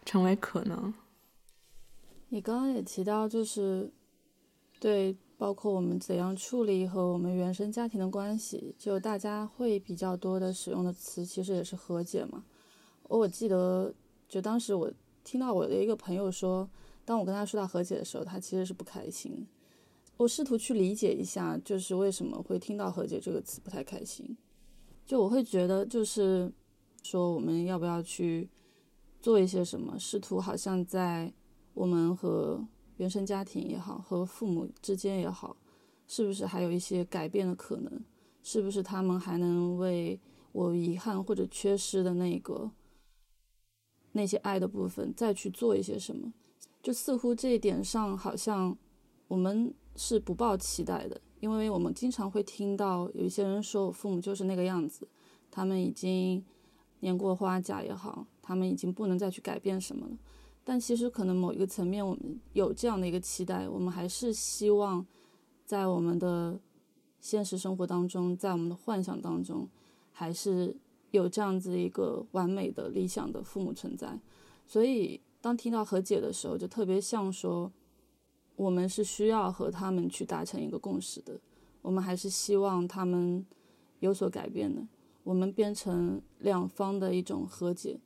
[0.04, 0.94] 成为可能。
[2.28, 3.90] 你刚刚也提到，就是
[4.82, 12.44] 对，包括我们怎样处理和我们原生家庭的关系，就大家会比较多的使用的词，其实也是和解嘛。
[13.04, 13.94] 我记得，
[14.28, 14.92] 就当时我
[15.24, 16.70] 听到我的一个朋友说。
[17.06, 19.46] 当我跟他说到和解的时候，他其实是不开心。
[20.18, 24.38] 我试图去理解一下，就是为什么会听到和解这个词不太开心。
[25.06, 26.52] 就我会觉得，就是
[27.02, 28.50] 说我们要不要去
[29.20, 31.34] 做一些什么，试图好像在
[31.74, 32.66] 我们和
[32.98, 35.58] 原生家庭也好，和父母之间也好，
[36.08, 38.02] 是不是还有一些改变的可能？
[38.44, 40.20] 是不是他们还能为
[40.52, 42.70] 我遗憾或者缺失的那个
[44.12, 46.34] 那些爱的部分再去做一些什么？
[46.82, 48.78] 就似乎这一点上，好像
[49.28, 55.08] 我们是不抱期待的，因为我们经常会听到有一些人说，我父母就是那个样子，
[55.52, 56.44] 他们已经
[57.02, 60.18] 年过花甲也好，他们已经不能再去改变什么了。
[60.64, 65.06] 但其实可能某一个层面，我们有这样的一个期待，我们还是希望
[65.66, 66.60] 在我们的
[67.20, 69.68] 现实生活当中，在我们的幻想当中，
[70.12, 70.76] 还是
[71.12, 74.18] 有这样子一个完美的理想的父母存在，
[74.66, 77.70] 所以当听到和解的时候，就特别像说，
[78.56, 81.40] 我们是需要和他们去达成一个共识的，
[81.82, 83.46] 我们还是希望他们
[84.00, 84.88] 有所改变的，
[85.24, 88.00] 我们变成两方的一种和解。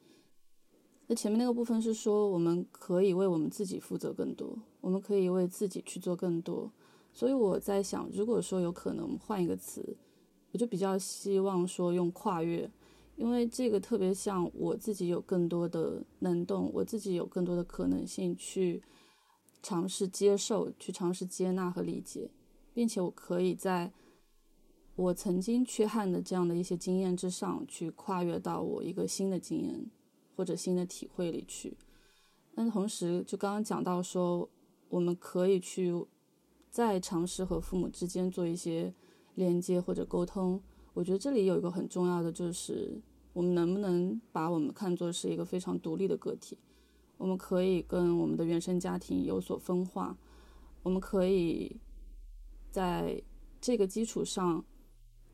[1.08, 6.72] 那前面那个部分是说，我们可以为我们自己负责更多，我们可以为自己去做更多。
[7.14, 9.96] 所以我在想，如果说有可能换一个词，
[10.52, 12.70] 我就比较希望说用跨越，
[13.16, 18.84] 因为这个特别像我自己有更多的能动，我自己有更多的可能性去
[19.62, 22.32] 尝试接受、去尝试接纳和理解，
[22.74, 23.92] 并且我可以在
[24.96, 29.90] 我曾经缺憾的这样的一些经验之上去跨越到我一个新的经验。
[30.38, 31.76] 或者新的体会里去，
[32.54, 34.48] 但同时就刚刚讲到说，
[34.88, 35.92] 我们可以去
[36.70, 38.94] 再尝试和父母之间做一些
[39.34, 40.62] 连接或者沟通。
[40.94, 43.02] 我觉得这里有一个很重要的就是，
[43.34, 46.56] 我们能不能把我们看作是一个非常独立的个体？
[47.18, 50.18] 我们可以跟我们的原生家庭有所分化，
[50.84, 51.80] 我们可以
[52.72, 53.22] 在
[53.60, 54.64] 这个基础上。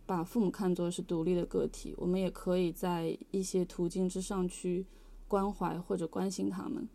[0.05, 4.85] 把父母看作是独立的个体，我们也可以在一些途径之上去
[5.29, 6.85] 关怀或者关心他们。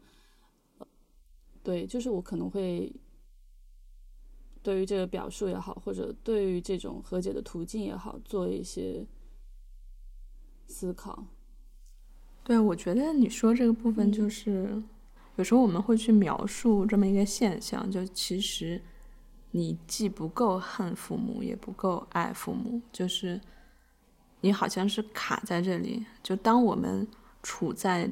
[1.63, 2.95] 对，就是我可能会
[4.63, 9.07] 对于这个表述也好，或者对于这种和解的途径也好，做一些
[10.67, 11.25] 思考。
[12.49, 14.83] 对，我觉得你说这个部分就是，
[15.37, 18.81] 有时候我们会去描述这么一个现象，就其实。
[19.51, 23.41] 你既不够恨父母，也不够爱父母，就是
[24.43, 26.05] 你好像是卡在这里。
[26.23, 27.09] 就当我们
[27.43, 28.11] 处在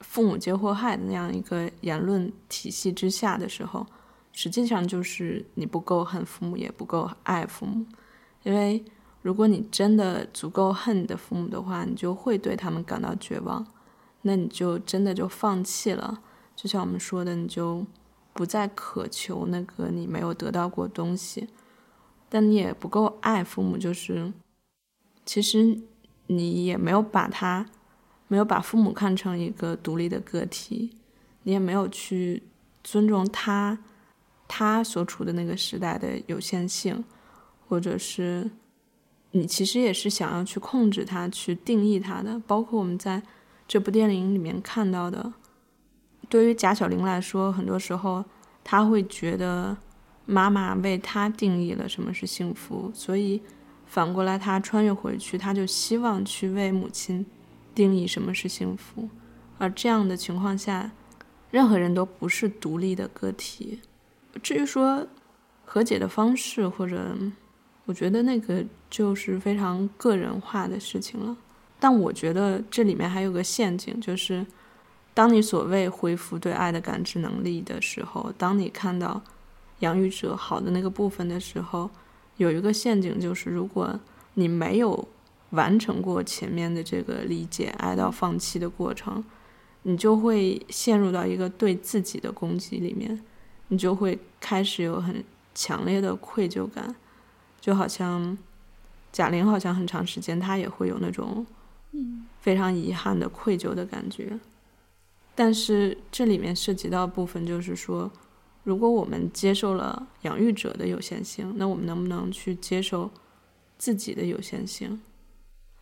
[0.00, 3.86] 父母皆祸害的那样一个言论体系之下的时候，
[4.32, 7.86] 实际上就是你不够恨父母，也不够爱父母。
[8.42, 8.84] 因为
[9.26, 13.66] 如果你真的足够恨你的父母的话，你就会对他们感到绝望，
[14.22, 16.22] 那你就真的就放弃了。
[16.54, 17.84] 就像我们说的，你就。
[18.38, 21.48] 不再渴求那个你没有得到过东西，
[22.28, 24.30] 但你也不够爱父母，就是
[25.24, 25.80] 其实
[26.26, 27.64] 你也没有把他
[28.28, 30.90] 没有把父母看成一个独立的个体，
[31.44, 32.42] 你也没有去
[32.84, 33.78] 尊重他
[34.46, 37.02] 他所处的那个时代的有限性，
[37.66, 38.50] 或者是
[39.36, 43.22] 你其实也是想要去控制他、去定义他的，包括我们在
[43.68, 45.32] 这部电影里面看到的。
[46.28, 48.24] 对于贾小玲来说，很多时候
[48.64, 49.76] 她会觉得
[50.24, 53.40] 妈妈为她定义了什么是幸福，所以
[53.86, 57.24] 反过来她穿越回去，她就希望去为母亲
[57.74, 59.08] 定义什么是幸福。
[59.58, 60.90] 而这样的情况下，
[61.50, 63.80] 任何人都不是独立的个体。
[64.42, 65.06] 至于说
[65.64, 67.16] 和解的方式，或者
[67.84, 68.64] 我觉得那个
[68.96, 71.36] 就是非常个人化的事情了。
[71.78, 74.46] 但我觉得这里面还有个陷阱，就是。
[75.16, 79.22] 当你所谓恢复对爱的感知能力的时候，当你看到
[79.78, 81.88] 养育者好的那个部分的时候，
[82.36, 83.98] 有一个陷阱就是，如果
[84.34, 85.08] 你没有
[85.52, 89.24] 完成过前面的这个理解爱到放弃的过程，
[89.84, 93.18] 你就会陷入到一个对自己的攻击里面，
[93.68, 95.24] 你就会开始有很
[95.54, 96.94] 强烈的愧疚感，
[97.58, 98.36] 就好像
[99.16, 101.46] 贾玲好像很长时间她也会有那种
[102.38, 104.38] 非常遗憾的愧疚的感觉。
[105.34, 108.10] 但是这里面涉及到部分，就是说，
[108.62, 113.10] 如果我们接受了养育者的有限性，那我们能不能去接受
[113.78, 115.00] 自己的有限性？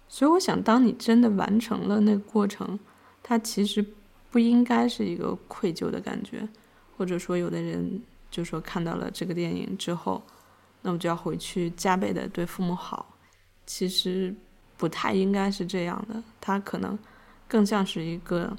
[0.09, 2.79] 所以，我想，当你真的完成了那个过程，
[3.21, 3.85] 它其实
[4.31, 6.49] 不应该是一个愧疚的感觉，
[6.97, 10.23] 或者说，有的人就说看到了这个电影之后，
[10.83, 13.11] 那我就要回去加倍的对父母好。
[13.67, 14.35] 其实
[14.77, 16.99] 不太应该是这样的，它可能
[17.49, 18.57] 更像是一个。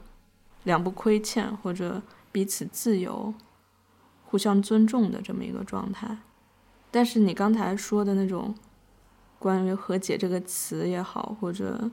[0.66, 2.01] 两不亏欠，或者
[2.32, 3.32] 彼此自由、
[4.24, 6.18] 互相尊重的这么一个状态。
[6.89, 8.56] 但是你刚才说的那种
[9.38, 11.91] 关于和解这个词也好，或者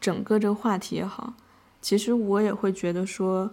[0.00, 1.34] 整个这个话题也好，
[1.80, 3.52] 其实我也会觉得说，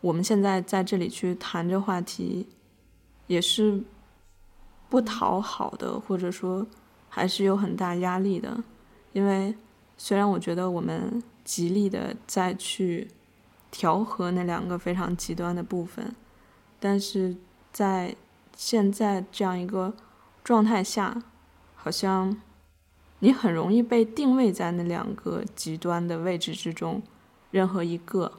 [0.00, 2.48] 我们现在在这里去谈这话题，
[3.28, 3.80] 也是
[4.88, 6.66] 不讨好的，或者说
[7.16, 8.62] 还是有很大压力的。
[9.14, 9.54] 因为
[9.96, 13.08] 虽然我觉得我们极力的再去。
[13.68, 16.14] 调和那两个非常极端的部分，
[16.80, 17.36] 但是
[17.72, 18.16] 在
[18.56, 19.92] 现在这样一个
[20.42, 21.22] 状态下，
[21.74, 22.40] 好像
[23.18, 27.02] 你很容易被定位在那两个极端的位置之中，
[27.50, 28.32] 任何一个。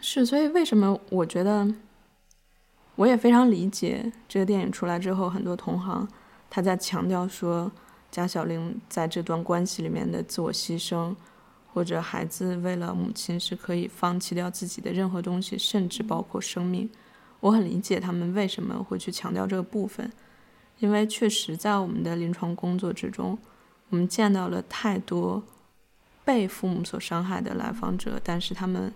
[0.00, 1.74] 是，所以为什么我觉得
[2.94, 6.08] 我也非常理解这个电影出来之后，很多同行
[6.48, 7.70] 他在强调说
[8.12, 11.16] 贾小玲在这段关系里面的自我牺牲，
[11.72, 16.90] 或者孩子为了母亲是可以放弃掉自己的任何东西，甚至包括生命。
[17.40, 20.12] 我很理解他们为什么会去强调这个部分，
[20.78, 23.38] 因为确实在我们的临床工作之中，
[23.88, 25.42] 我们见到了太多
[26.22, 28.92] 被父母所伤害的来访者，但是他们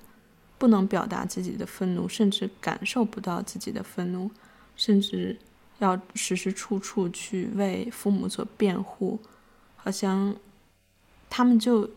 [0.58, 4.30] 不能表达自己的愤怒，甚至感受不到自己的愤怒，
[4.76, 5.38] 甚至
[5.78, 9.18] 要时时处处去为父母所辩护，
[9.76, 10.34] 好像
[11.30, 11.90] 他们就。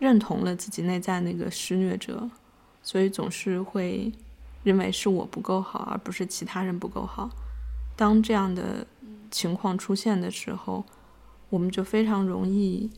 [0.00, 2.30] 认同了自己内在那个施虐者，
[2.82, 4.10] 所以总是会
[4.62, 7.28] 认为是我不够好，而不是其他人不够好。
[7.96, 8.86] 当这样的
[9.30, 10.82] 情况出现的时候，
[11.50, 12.90] 我们就非常容易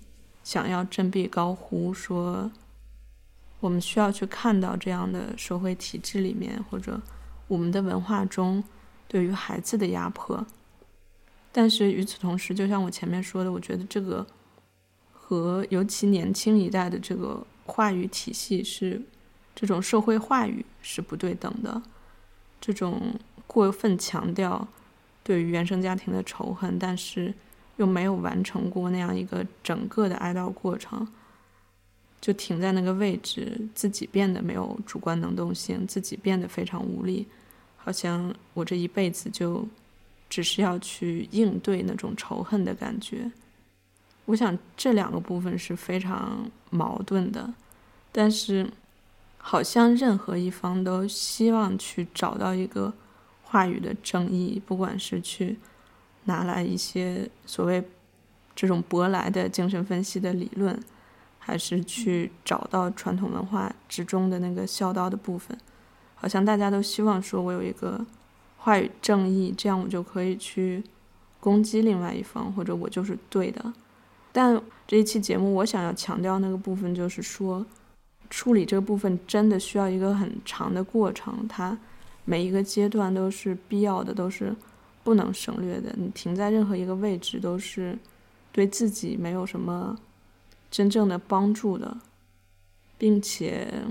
[0.44, 2.48] 想要振臂高呼，说
[3.58, 7.02] 我们需要去看到这样的社会体制里面，或者
[7.48, 8.62] 我们的文化中
[9.12, 10.44] 对于孩子的压迫。
[11.52, 14.26] 但是与此同时，就像我前面说的，我觉得这个。
[15.24, 19.00] 和尤其年轻一代的这个话语体系是，
[19.54, 21.80] 这种社会话语是不对等的，
[22.60, 23.14] 这种
[23.46, 24.68] 过分强调
[25.24, 27.32] 对于原生家庭的仇恨，但是
[27.78, 31.08] 又没有完成过那样一个整个的哀悼过程，
[32.20, 37.26] 就停在那个位置，自己变得没有主观能动性，自己变得非常无力，
[37.84, 39.66] 好像我这一辈子就
[40.30, 43.30] 只是要去应对那种仇恨的感觉。
[44.26, 47.52] 我想这两个部分是非常矛盾的，
[48.12, 48.70] 但是
[49.36, 52.92] 好像任何一方都希望去找到一个
[53.42, 55.58] 话语的正义，不管是去
[56.24, 57.82] 拿来一些所谓
[58.54, 60.80] 这种舶来的精神分析的理论，
[61.40, 65.58] 还是去找到传统文化之中的那个孝道的部分，
[66.22, 68.00] 好像大家都希望说我有一个
[68.58, 70.80] 话语正义，这样我就可以去
[71.40, 73.72] 攻击另外一方，或者我就是对的。
[74.30, 77.66] 但这一期节目，我想要强调那个部分，就是说，
[78.30, 81.76] 处理这个部分真的需要一个很长的过程，它
[82.24, 84.54] 每一个阶段都是必要的，都是
[85.02, 85.92] 不能省略的。
[85.96, 87.98] 你停在任何一个位置，都是
[88.52, 89.98] 对自己没有什么
[90.70, 91.98] 真正的帮助的，
[92.96, 93.82] 并且，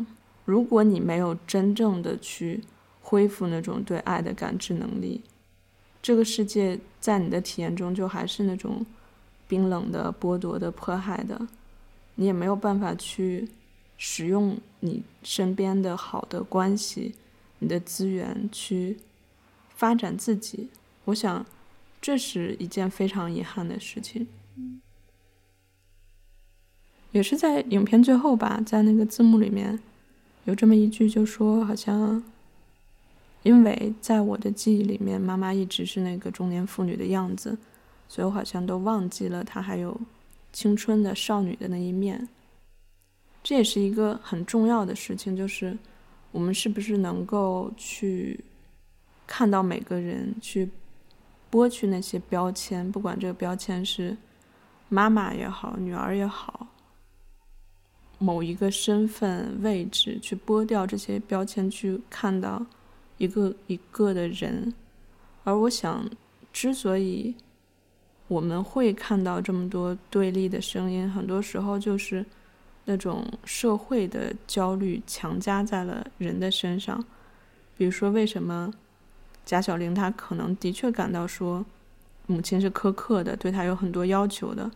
[0.45, 2.63] 如果你没有真正的去
[3.01, 5.21] 恢复那种对爱的感知能力，
[6.01, 8.85] 这个世界在你的体验中就还是那种。
[9.47, 11.49] 冰冷的、剥夺的、迫害的，
[12.15, 13.49] 你也没有办法去
[13.97, 17.15] 使用你身边的好的关系、
[17.59, 18.97] 你的资源去
[19.75, 20.69] 发展自己。
[21.03, 21.45] 我想，
[22.01, 24.25] 这是一件非常遗憾的事情。
[27.11, 29.77] 也是在影片最后吧，在那个字幕里面
[30.45, 32.23] 有这么一句，就说好像
[33.43, 37.57] 因为在我的记忆里面，妈妈一直是那个中年妇女的样子。
[38.07, 39.97] 所以我好像都忘记了她还有
[40.51, 42.27] 青春的少女的那一面。
[43.41, 45.77] 这也是一个很重要的事情，就是
[46.33, 48.37] 我们是不是能够去
[49.25, 50.69] 看到每个人，去
[51.49, 54.17] 剥去那些标签，不管这个标签是
[54.89, 56.67] 妈妈也好，女儿也好，
[58.23, 62.63] 某一个身份位置，去剥掉这些标签，去看到
[63.17, 64.71] 一个一个的人。
[65.43, 66.07] 而我想，
[66.53, 67.33] 之所以
[68.27, 72.23] 我们会看到这么多对立的声音，很多时候就是
[72.85, 77.03] 那种社会的焦虑强加在了人的身上。
[77.75, 78.71] 比如说，为什么
[79.43, 81.65] 贾小玲她可能的确感到说
[82.27, 84.69] 母亲是苛刻的，对她有很多要求的？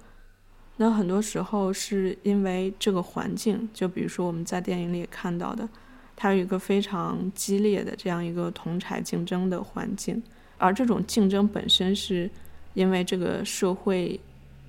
[0.78, 5.68] 那很多时候是因为这个环境，就比如说我们在电影里看到的，
[6.16, 10.22] 它有一个非常激烈的这样一个同柴竞争的环境，
[10.58, 12.30] 而这种竞争本身是。
[12.76, 14.20] 因为这个社会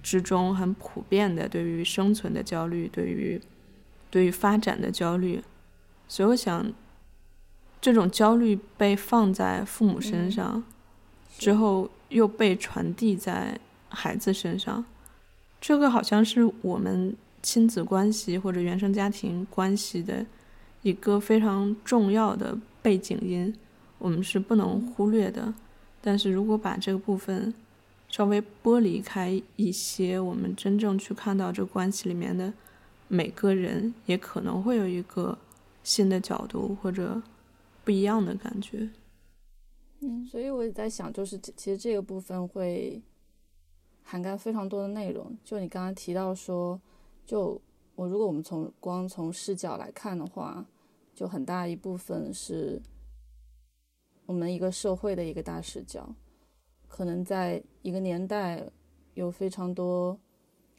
[0.01, 3.41] 之中很普遍的对于生存的焦虑，对于
[4.09, 5.43] 对于发展的焦虑，
[6.07, 6.73] 所以我想，
[7.81, 10.63] 这种焦虑被放在父母身上
[11.37, 14.85] 之后，又被传递在孩子身上，
[15.67, 17.13] 这个好像是我们
[17.43, 20.25] 亲子关系或者原生家庭关系的
[20.83, 23.53] 一个非常重要的背景音，
[23.99, 25.53] 我们是不能忽略的。
[26.01, 27.53] 但是如果把这个部分，
[28.09, 32.53] 稍微剥离开一些，我们真正去看到这关系里面的
[33.09, 35.37] 每个人，也可能会有一个
[35.83, 37.21] 新的角度或者
[37.83, 38.89] 不一样的感觉。
[39.99, 43.03] 嗯，所以我也在想，就是其实这个部分会
[44.09, 45.37] 涵盖非常多的内容。
[45.43, 46.81] 就你刚刚提到说，
[47.27, 47.61] 就
[47.97, 50.65] 我如果我们从光从视角来看的话，
[51.13, 52.81] 就很大一部分是
[54.27, 56.15] 我们一个社会的一个大视角。
[56.87, 58.71] 可能在一个年代，
[59.15, 60.17] 有非常多，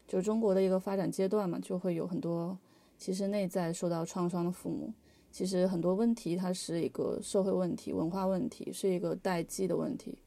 [0.08, 2.58] 就中国的一个发展阶段嘛，就会有很多
[2.98, 4.94] 其实内在受到创伤的父母。
[5.30, 10.18] 其实很多问题它是一个社会问题、文化问题，是一个代际的问题。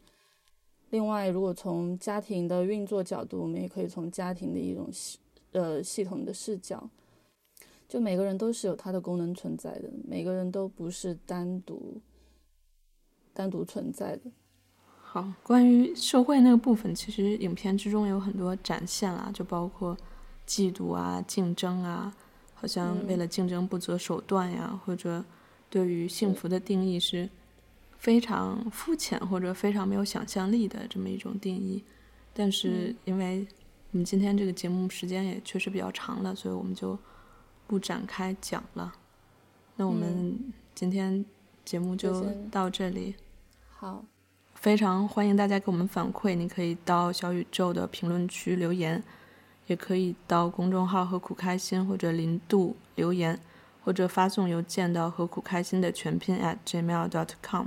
[0.91, 5.19] 另外，如果从家庭的运作角度，我们也可以从家庭的一种系
[5.53, 6.89] 呃系统的视角，
[7.89, 12.01] 就每个人都是有它的功能存在的，每个人都不是单独
[13.33, 14.23] 单独存在的。
[15.01, 19.97] 好，关于社会那个部分，其实影片之中有很多展现啦，就包括
[20.47, 22.15] 嫉妒啊、竞争啊。
[22.53, 25.25] 好像为了竞争不择手段呀，或者
[25.71, 27.27] 对于幸福的定义是
[28.01, 31.85] 非常肤浅或者非常没有想象力的这么一种定义。
[32.33, 33.47] 但是因为
[33.93, 36.99] 我们今天这个节目时间也确实比较长了，所以我们就
[37.67, 38.93] 不展开讲了。
[39.77, 41.25] 那我们今天
[41.65, 43.15] 节目就到这里。
[43.69, 44.03] 好，
[44.55, 49.03] 非常欢迎大家给我们反馈，你可以到小宇宙的评论区留言。
[49.67, 53.39] 也可以到公众号“何苦开心”或者零度留言，
[53.85, 57.67] 或者发送邮件到“何苦开心”的全拼 at gmail.com。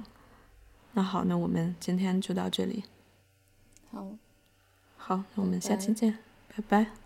[0.93, 2.83] 那好，那我们今天就到这里。
[3.91, 4.07] 好，
[4.97, 6.17] 好，那我们下期见，
[6.55, 7.02] 拜拜。